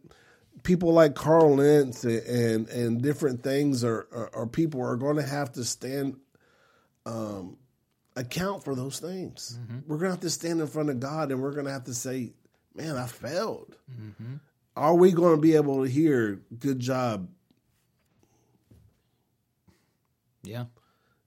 [0.62, 5.16] people like Carl Lentz and and, and different things are, are are people are going
[5.16, 6.16] to have to stand
[7.04, 7.58] um
[8.16, 9.58] account for those things.
[9.86, 11.84] We're going to have to stand in front of God and we're going to have
[11.84, 12.32] to say,
[12.74, 13.76] "Man, I failed."
[14.76, 17.28] Are we going to be able to hear good job
[20.42, 20.64] Yeah.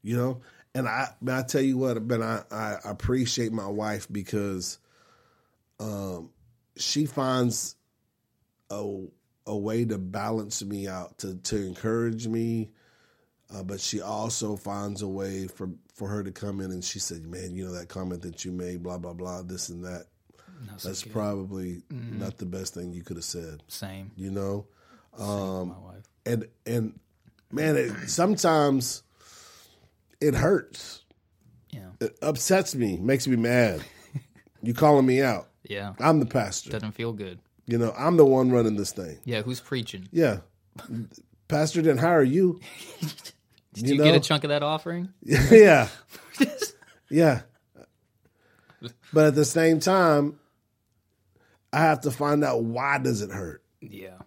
[0.04, 0.42] you know
[0.76, 4.78] and i i tell you what man I, I appreciate my wife because
[5.80, 6.30] um
[6.76, 7.76] she finds
[8.70, 9.06] a
[9.48, 12.70] a way to balance me out to to encourage me
[13.50, 17.00] uh, but she also finds a way for for her to come in and she
[17.00, 20.06] said man you know that comment that you made blah blah blah this and that
[20.84, 24.12] That's probably not the best thing you could have said Same.
[24.16, 24.68] you know
[25.18, 26.04] Um, my wife.
[26.26, 27.00] and and
[27.52, 29.04] man it, sometimes
[30.22, 31.04] it hurts
[31.72, 31.90] Yeah.
[32.00, 33.82] it upsets me, makes me mad.
[34.64, 35.50] you calling me out.
[35.64, 35.94] Yeah.
[36.00, 36.72] I'm the pastor.
[36.72, 37.40] Doesn't feel good.
[37.68, 39.20] You know, I'm the one running this thing.
[39.26, 39.42] Yeah.
[39.44, 40.08] Who's preaching?
[40.12, 40.40] Yeah.
[41.48, 42.60] pastor didn't hire you.
[43.74, 44.06] Did you, know?
[44.06, 45.10] get a chunk of that offering?
[45.22, 45.90] yeah.
[47.10, 47.42] yeah.
[49.14, 50.40] But at the same time,
[51.78, 53.64] I have to find out why does it hurt?
[53.82, 54.18] Yeah.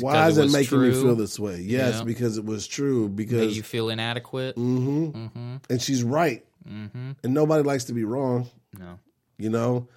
[0.00, 1.60] Why is it it was making me feel this way?
[1.60, 2.04] Yes, Yeah.
[2.04, 3.08] because it was true.
[3.08, 4.56] Made Because you feel inadequate?
[4.56, 7.12] and she's right, Mm-hmm.
[7.22, 8.48] and nobody likes to be wrong.
[8.78, 8.98] No.
[9.38, 9.88] you know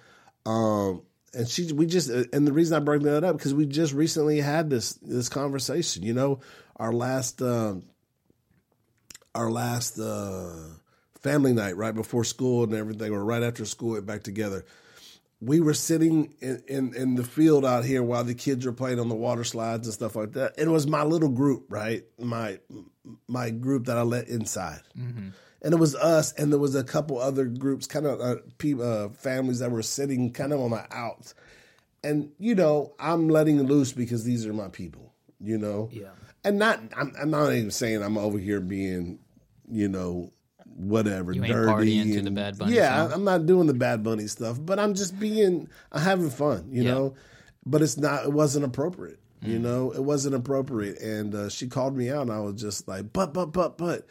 [0.46, 1.02] um
[1.34, 4.40] and she we just and the reason i bring that up because we just recently
[4.40, 6.38] had this this conversation you know
[6.76, 7.82] our last um
[9.34, 10.52] our last uh
[11.20, 14.64] family night right before school and everything or right after school went back together
[15.40, 18.98] we were sitting in, in in the field out here while the kids were playing
[18.98, 22.58] on the water slides and stuff like that it was my little group right my
[23.28, 24.80] my group that i let inside
[25.62, 29.08] and it was us, and there was a couple other groups, kind of uh, uh,
[29.10, 31.34] families that were sitting kind of on the outs.
[32.04, 35.88] And you know, I'm letting loose because these are my people, you know.
[35.92, 36.10] Yeah.
[36.44, 39.18] And not, I'm, I'm not even saying I'm over here being,
[39.68, 40.32] you know,
[40.78, 42.02] whatever, You dirty.
[42.14, 43.12] to the and- Bad Bunny Yeah, song?
[43.12, 46.82] I'm not doing the Bad Bunny stuff, but I'm just being, I'm having fun, you
[46.84, 46.90] Yeah.
[46.94, 47.14] know.
[47.66, 49.48] But it's not, it wasn't appropriate, Mm.
[49.48, 49.90] you know.
[49.92, 53.34] It wasn't appropriate, and uh, she called me out, and I was just like, but,
[53.34, 54.06] but, but, but,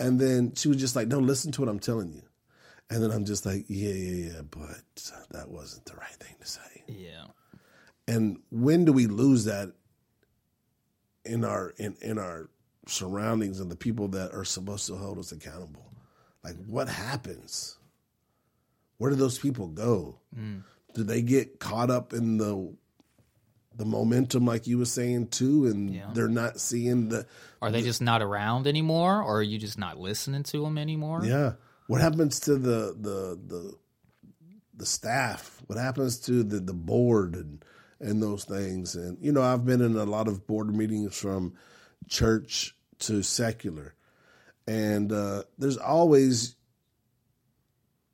[0.00, 2.22] and then she was just like, no, listen to what I'm telling you.
[2.90, 6.46] And then I'm just like, yeah, yeah, yeah, but that wasn't the right thing to
[6.46, 6.84] say.
[6.88, 7.26] Yeah.
[8.08, 9.72] And when do we lose that
[11.24, 12.48] in our in, in our
[12.86, 15.85] surroundings and the people that are supposed to hold us accountable?
[16.46, 17.76] Like what happens?
[18.98, 20.20] Where do those people go?
[20.36, 20.62] Mm.
[20.94, 22.72] Do they get caught up in the
[23.74, 26.08] the momentum like you were saying too and Yeah.
[26.14, 27.26] they're not seeing the
[27.60, 31.22] Are they just not around anymore, or are you just not listening to them anymore?
[31.24, 31.54] Yeah.
[31.88, 33.74] What happens to the the the
[34.74, 35.62] the staff?
[35.66, 37.64] What happens to the the board and
[38.00, 38.94] and those things?
[38.94, 41.54] And you know, I've been in a lot of board meetings from
[42.08, 43.94] church to secular,
[44.66, 46.56] and uh, there's always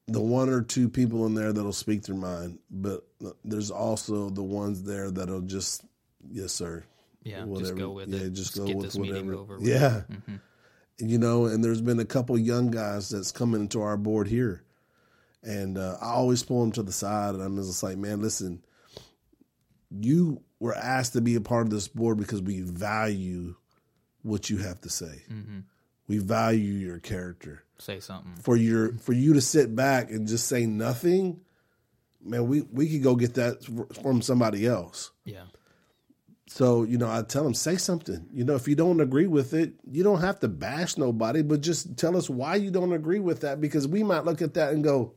[0.09, 3.07] the one or two people in there that'll speak their mind, but
[3.45, 5.85] there's also the ones there that'll just
[6.31, 6.85] yes, sir.
[7.23, 7.69] Yeah, whatever.
[7.71, 8.33] just go with yeah, it.
[8.33, 9.37] Just, Just go with whatever.
[9.45, 9.63] with.
[9.63, 10.37] Yeah, Mm-hmm.
[10.99, 14.65] you know, and there's been a couple young guys that's coming into our board here,
[15.45, 18.65] and uh, I always pull them to the side, and I'm just like, man, listen,
[19.91, 23.55] you were asked to be a part of this board because we value
[24.23, 25.23] what you have to say.
[25.31, 25.61] Mm-hmm.
[26.13, 27.65] We value your character.
[27.79, 28.35] Say something.
[28.43, 31.41] For your for you to sit back and just say nothing,
[32.23, 33.65] man, we we could go get that
[34.03, 35.11] from somebody else.
[35.25, 35.45] Yeah.
[36.49, 38.27] So, you know, I tell them, say something.
[38.31, 41.63] You know, if you don't agree with it, you don't have to bash nobody, but
[41.63, 44.75] just tell us why you don't agree with that because we might look at that
[44.75, 45.15] and go,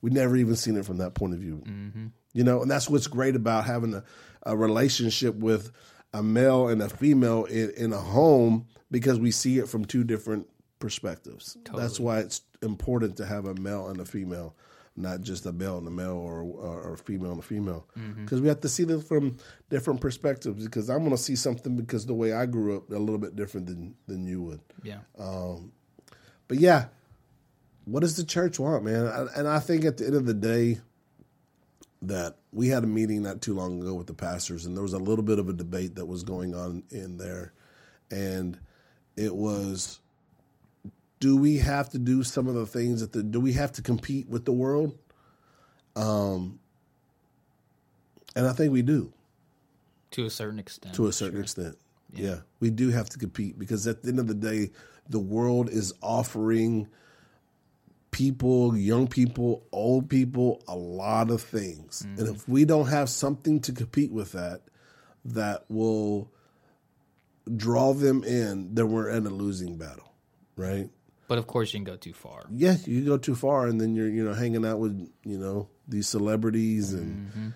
[0.00, 1.62] we never even seen it from that point of view.
[1.66, 2.06] Mm-hmm.
[2.32, 4.04] You know, and that's what's great about having a,
[4.44, 5.72] a relationship with
[6.14, 10.04] a male and a female in, in a home because we see it from two
[10.04, 10.46] different
[10.78, 11.56] perspectives.
[11.74, 14.54] That's why it's important to have a male and a female,
[14.96, 18.24] not just a male and a male or or, female and a female, mm-hmm.
[18.24, 19.36] because we have to see this from
[19.70, 20.64] different perspectives.
[20.64, 23.36] Because I'm going to see something because the way I grew up a little bit
[23.36, 24.60] different than than you would.
[24.82, 25.00] Yeah.
[25.18, 25.72] Um,
[26.48, 26.86] but yeah,
[27.84, 29.06] what does the church want, man?
[29.06, 30.80] And- And I think at the end of the day,
[32.02, 34.92] that we had a meeting not too long ago with the pastors, and there was
[34.92, 37.52] a little bit of a debate that was going on in there,
[38.10, 38.58] and
[39.16, 40.00] it was,
[41.20, 43.82] do we have to do some of the things that the do we have to
[43.82, 44.96] compete with the world?
[45.94, 46.58] Um,
[48.34, 49.12] and I think we do
[50.12, 50.94] to a certain extent.
[50.94, 51.76] to a certain extent.
[52.12, 52.40] Yeah.
[52.60, 54.70] we do have to compete because at the end of the day,
[55.08, 56.88] the world is offering
[58.10, 62.06] people, young people, old people, a lot of things.
[62.16, 64.62] And if we don't have something to compete with that,
[65.26, 66.30] that will
[67.54, 70.12] draw them in, then we're in a losing battle,
[70.56, 70.88] right?
[71.28, 72.46] But of course, you can go too far.
[72.50, 75.68] Yeah, you go too far, and then you're you know hanging out with you know
[75.88, 77.48] these celebrities and mm-hmm.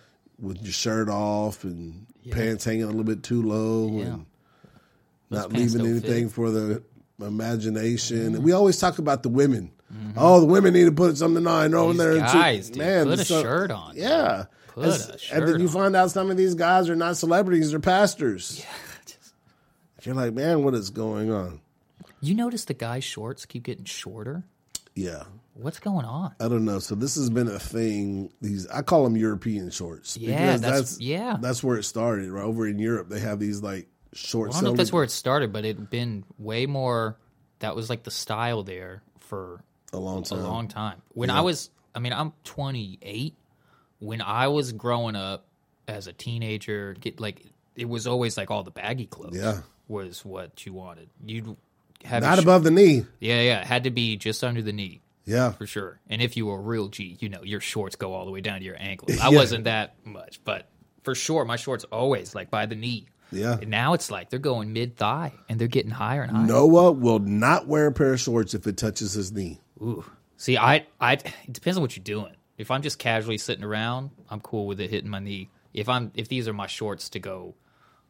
[0.47, 4.26] with your shirt off and pants hanging a little bit too low and
[5.30, 6.34] not leaving anything fit.
[6.34, 6.82] for the
[7.20, 8.34] imagination.
[8.34, 9.72] And we always talk about the women.
[9.93, 10.12] Mm-hmm.
[10.16, 12.12] Oh, the women need to put something on over there.
[12.12, 12.74] and guys, too.
[12.74, 14.45] dude, man, put a shirt on, Yeah.
[14.68, 15.72] Put and, a and then you on.
[15.72, 18.64] find out some of these guys are not celebrities; they're pastors.
[20.07, 21.61] You're like, man, what is going on?
[22.20, 24.44] You notice the guy's shorts keep getting shorter.
[24.94, 25.24] Yeah.
[25.55, 26.34] What's going on?
[26.40, 26.78] I don't know.
[26.78, 28.32] So this has been a thing.
[28.40, 30.16] These I call them European shorts.
[30.16, 31.36] Yeah, because that's- yeah.
[31.40, 32.30] That's where it started.
[32.30, 34.51] Right over in Europe, they have these like short.
[34.51, 37.18] I don't know if that's where it started, but it'd been way more.
[37.61, 40.38] That was like the style there for a long time.
[40.38, 41.03] a long time.
[41.12, 43.34] When I was, I mean, I'm 28.
[43.98, 45.46] When I was growing up
[45.86, 47.44] as a teenager, get like
[47.76, 49.36] it was always like all the baggy clothes.
[49.36, 49.61] Yeah.
[49.91, 51.11] Was what you wanted.
[51.26, 51.57] You'd
[52.05, 53.05] have Not sh- above the knee.
[53.20, 55.51] Yeah, yeah, it had to be just under the knee Yeah.
[55.53, 56.01] for sure.
[56.09, 58.41] And if you were a real G, you know, your shorts go all the way
[58.41, 59.18] down to your ankles.
[59.22, 60.68] I wasn't that much, but
[61.03, 63.07] for sure, my shorts always like by the knee.
[63.32, 63.59] Yeah.
[63.61, 66.47] And now it's like they're going mid thigh and they're getting higher and higher.
[66.47, 69.61] Noah will not wear a pair of shorts if it touches his knee.
[69.82, 70.05] Ooh.
[70.36, 72.34] See, I, I, it depends on what you're doing.
[72.59, 75.49] If I'm just casually sitting around, I'm cool with it hitting my knee.
[75.72, 77.55] If I'm, if these are my shorts to go,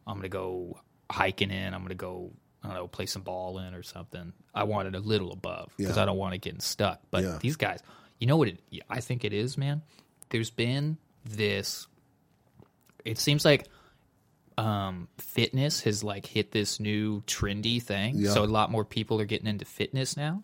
[0.06, 1.74] I'm gonna go hiking in.
[1.74, 2.32] I'm gonna go,
[2.62, 4.32] I don't know, play some ball in or something.
[4.54, 6.02] I want it a little above because Yeah.
[6.02, 7.00] I don't want it getting stuck.
[7.10, 7.38] But Yeah.
[7.40, 7.80] these guys,
[8.18, 8.48] you know what?
[8.48, 9.82] It, I think it is, man.
[10.30, 11.86] There's been this.
[13.04, 13.66] It seems like
[14.58, 18.16] um, fitness has like hit this new trendy thing.
[18.18, 18.30] Yeah.
[18.32, 20.42] So a lot more people are getting into fitness now.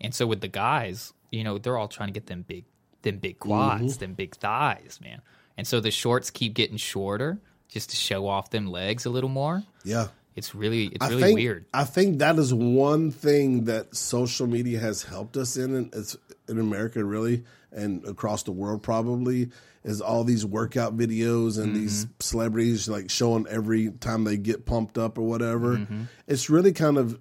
[0.00, 2.64] And so with the guys, you know, they're all trying to get them big
[3.02, 5.20] them big quads, them big thighs, man.
[5.56, 9.28] And so the shorts keep getting shorter just to show off them legs a little
[9.30, 9.62] more.
[9.84, 10.08] Yeah.
[10.34, 11.64] It's really it's I really think, weird.
[11.72, 16.14] I think that is one thing that social media has helped us in, and it's
[16.48, 19.48] in America really, and across the world probably,
[19.82, 22.12] is all these workout videos and these Mm-hmm.
[22.20, 25.78] celebrities like showing every time they get pumped up or whatever.
[25.78, 26.02] Mm-hmm.
[26.26, 27.18] It's really kind of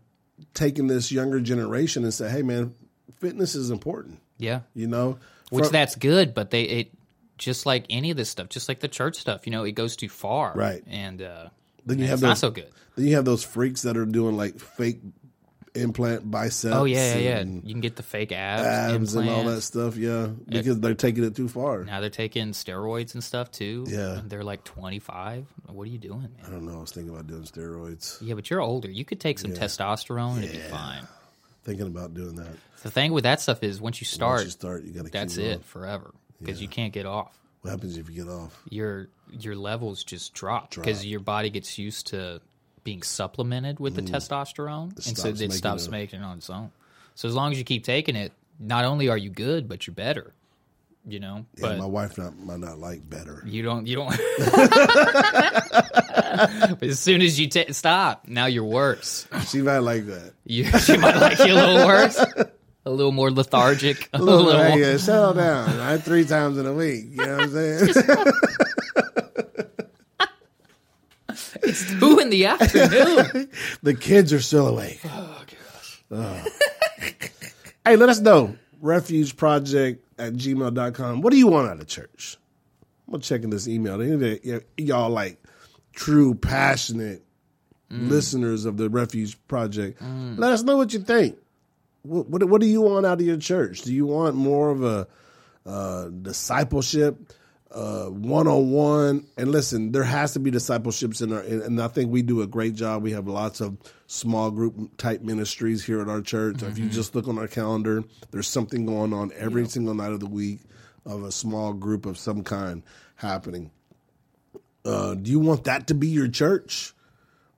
[0.54, 2.74] taking this younger generation and say, "Hey, man,
[3.20, 4.62] fitness is important." Yeah.
[4.74, 5.20] You know,
[5.52, 6.92] Which From- that's good, but they it
[7.38, 9.96] just like any of this stuff, just like the church stuff, you know, it goes
[9.96, 10.54] too far.
[10.56, 10.84] Right.
[10.88, 11.50] And uh
[11.86, 12.70] then you it's have not those, so good.
[12.96, 15.00] Then you have those freaks that are doing like fake
[15.76, 16.74] implant biceps.
[16.74, 17.38] Oh yeah, yeah, yeah.
[17.40, 18.64] and You can get the fake abs,
[18.96, 19.98] abs and all that stuff.
[19.98, 21.84] Yeah, because they're taking it too far.
[21.84, 23.86] Now they're taking steroids and stuff too.
[23.88, 24.20] Yeah.
[24.20, 25.46] And they're like 25.
[25.68, 26.78] What are you doing, I don't know.
[26.78, 28.18] I was thinking about doing steroids.
[28.22, 28.90] Yeah, but you're older.
[28.90, 31.06] You could take some testosterone and it'd be fine.
[31.64, 32.56] Thinking about doing that.
[32.84, 35.12] The thing with that stuff is once you start, Once you start, you got to.
[35.12, 35.60] that's keep it going.
[35.62, 37.38] forever because you can't get off.
[37.62, 38.62] What happens if you get off?
[38.70, 42.42] Your your levels just drop because your body gets used to
[42.84, 44.10] being supplemented with the mm.
[44.10, 45.92] testosterone, and so it stops it.
[45.92, 46.72] making it on its own.
[47.16, 49.96] So as long as you keep taking it, not only are you good, but you're
[49.96, 50.34] better.
[51.08, 53.44] You know, Yeah, but my wife not, might not like better.
[53.46, 53.86] You don't.
[53.86, 54.10] You don't.
[56.80, 59.28] but as soon as you ta stop, now you're worse.
[59.48, 60.34] She might like that.
[60.46, 62.26] You, she might like you a little worse,
[62.86, 64.80] a little more lethargic, a little, Hey, more.
[64.80, 65.78] yeah, settle down.
[65.78, 66.02] Right?
[66.02, 67.06] Three times in a week.
[67.12, 68.34] You know what I'm saying?
[71.64, 73.50] It's two in the afternoon.
[73.84, 75.02] the kids are still awake.
[75.04, 75.44] Oh
[76.12, 76.42] gosh.
[77.84, 78.56] hey, let us know.
[78.84, 81.22] Refugeproject at gmail.com.
[81.22, 82.38] What do you want out of church?
[83.12, 84.00] I'm checking this email.
[84.02, 85.44] Any of the- Y'all like
[85.94, 87.24] true, passionate
[87.92, 88.10] mm.
[88.10, 90.02] listeners of the Refuge Project.
[90.02, 90.38] Mm.
[90.38, 91.38] Let us know what you think.
[92.06, 93.82] What, what what do you want out of your church?
[93.82, 95.08] Do you want more of a
[95.66, 97.34] uh, discipleship,
[97.70, 99.26] one on one?
[99.38, 102.42] And listen, there has to be discipleships in our, and, and I think we do
[102.42, 103.04] a great job.
[103.04, 103.78] We have lots of
[104.08, 106.62] small group type ministries here at our church.
[106.62, 110.20] If you just look on our calendar, there's something going on every single night of
[110.20, 110.60] the week
[111.06, 112.84] of a small group of some kind
[113.16, 113.72] happening.
[114.84, 116.94] Uh, do you want that to be your church,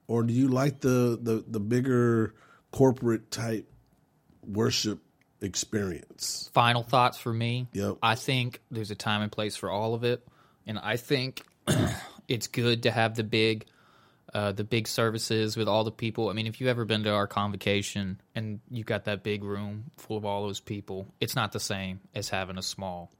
[0.08, 2.34] or do you like the the, the bigger
[2.72, 3.70] corporate type
[4.48, 5.00] worship
[5.42, 6.50] experience?
[6.54, 7.68] Final thoughts for me.
[7.74, 7.98] Yep.
[8.02, 10.26] I think there's a time and place for all of it,
[10.66, 11.44] and I think
[12.28, 13.66] it's good to have the big,
[14.34, 16.30] uh, the big services with all the people.
[16.30, 19.86] I mean, if you've ever been to our convocation and you got that big room
[19.98, 23.12] full of all those people, it's not the same as having a small,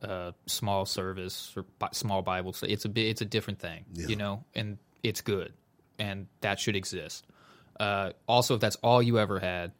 [0.00, 2.52] uh, small service or bi- small Bible.
[2.52, 5.52] So it's a bit, it's a different thing, you know, and it's good,
[5.98, 7.26] and that should exist.
[7.78, 9.72] Uh, also, if that's all you ever had,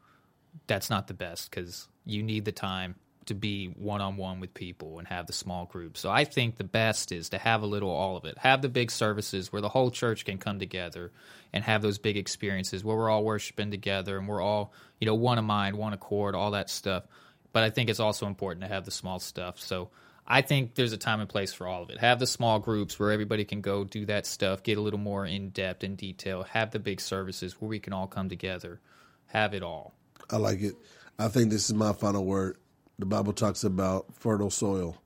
[0.66, 2.96] that's not the best because you need the time
[3.26, 6.00] to be one on one with people and have the small groups.
[6.00, 8.36] So I think the best is to have a little all of it.
[8.38, 11.12] Have the big services where the whole church can come together
[11.52, 15.14] and have those big experiences where we're all worshiping together and we're all, you know,
[15.14, 17.04] one of mind, one accord, all that stuff.
[17.52, 19.60] But I think it's also important to have the small stuff.
[19.60, 19.90] So
[20.26, 21.98] I think there's a time and place for all of it.
[21.98, 25.26] Have the small groups where everybody can go do that stuff, get a little more
[25.26, 26.42] in depth and detail.
[26.42, 28.80] Have the big services where we can all come together.
[29.26, 29.94] Have it all.
[30.32, 30.74] I like it.
[31.18, 32.56] I think this is my final word.
[32.98, 34.96] The Bible talks about fertile soil,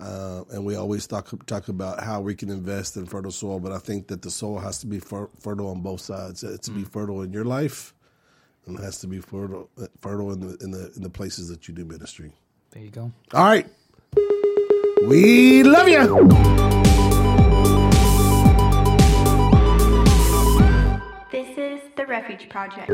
[0.00, 3.60] uh, and we always talk talk about how we can invest in fertile soil.
[3.60, 6.42] But I think that the soil has to be fer- fertile on both sides.
[6.42, 7.94] It's has to be fertile in your life,
[8.66, 11.68] and it has to be fertile fertile in the in the in the places that
[11.68, 12.32] you do ministry.
[12.70, 13.12] There you go.
[13.32, 13.66] All right,
[15.06, 16.28] we love you.
[21.30, 22.90] This is the Refuge Project.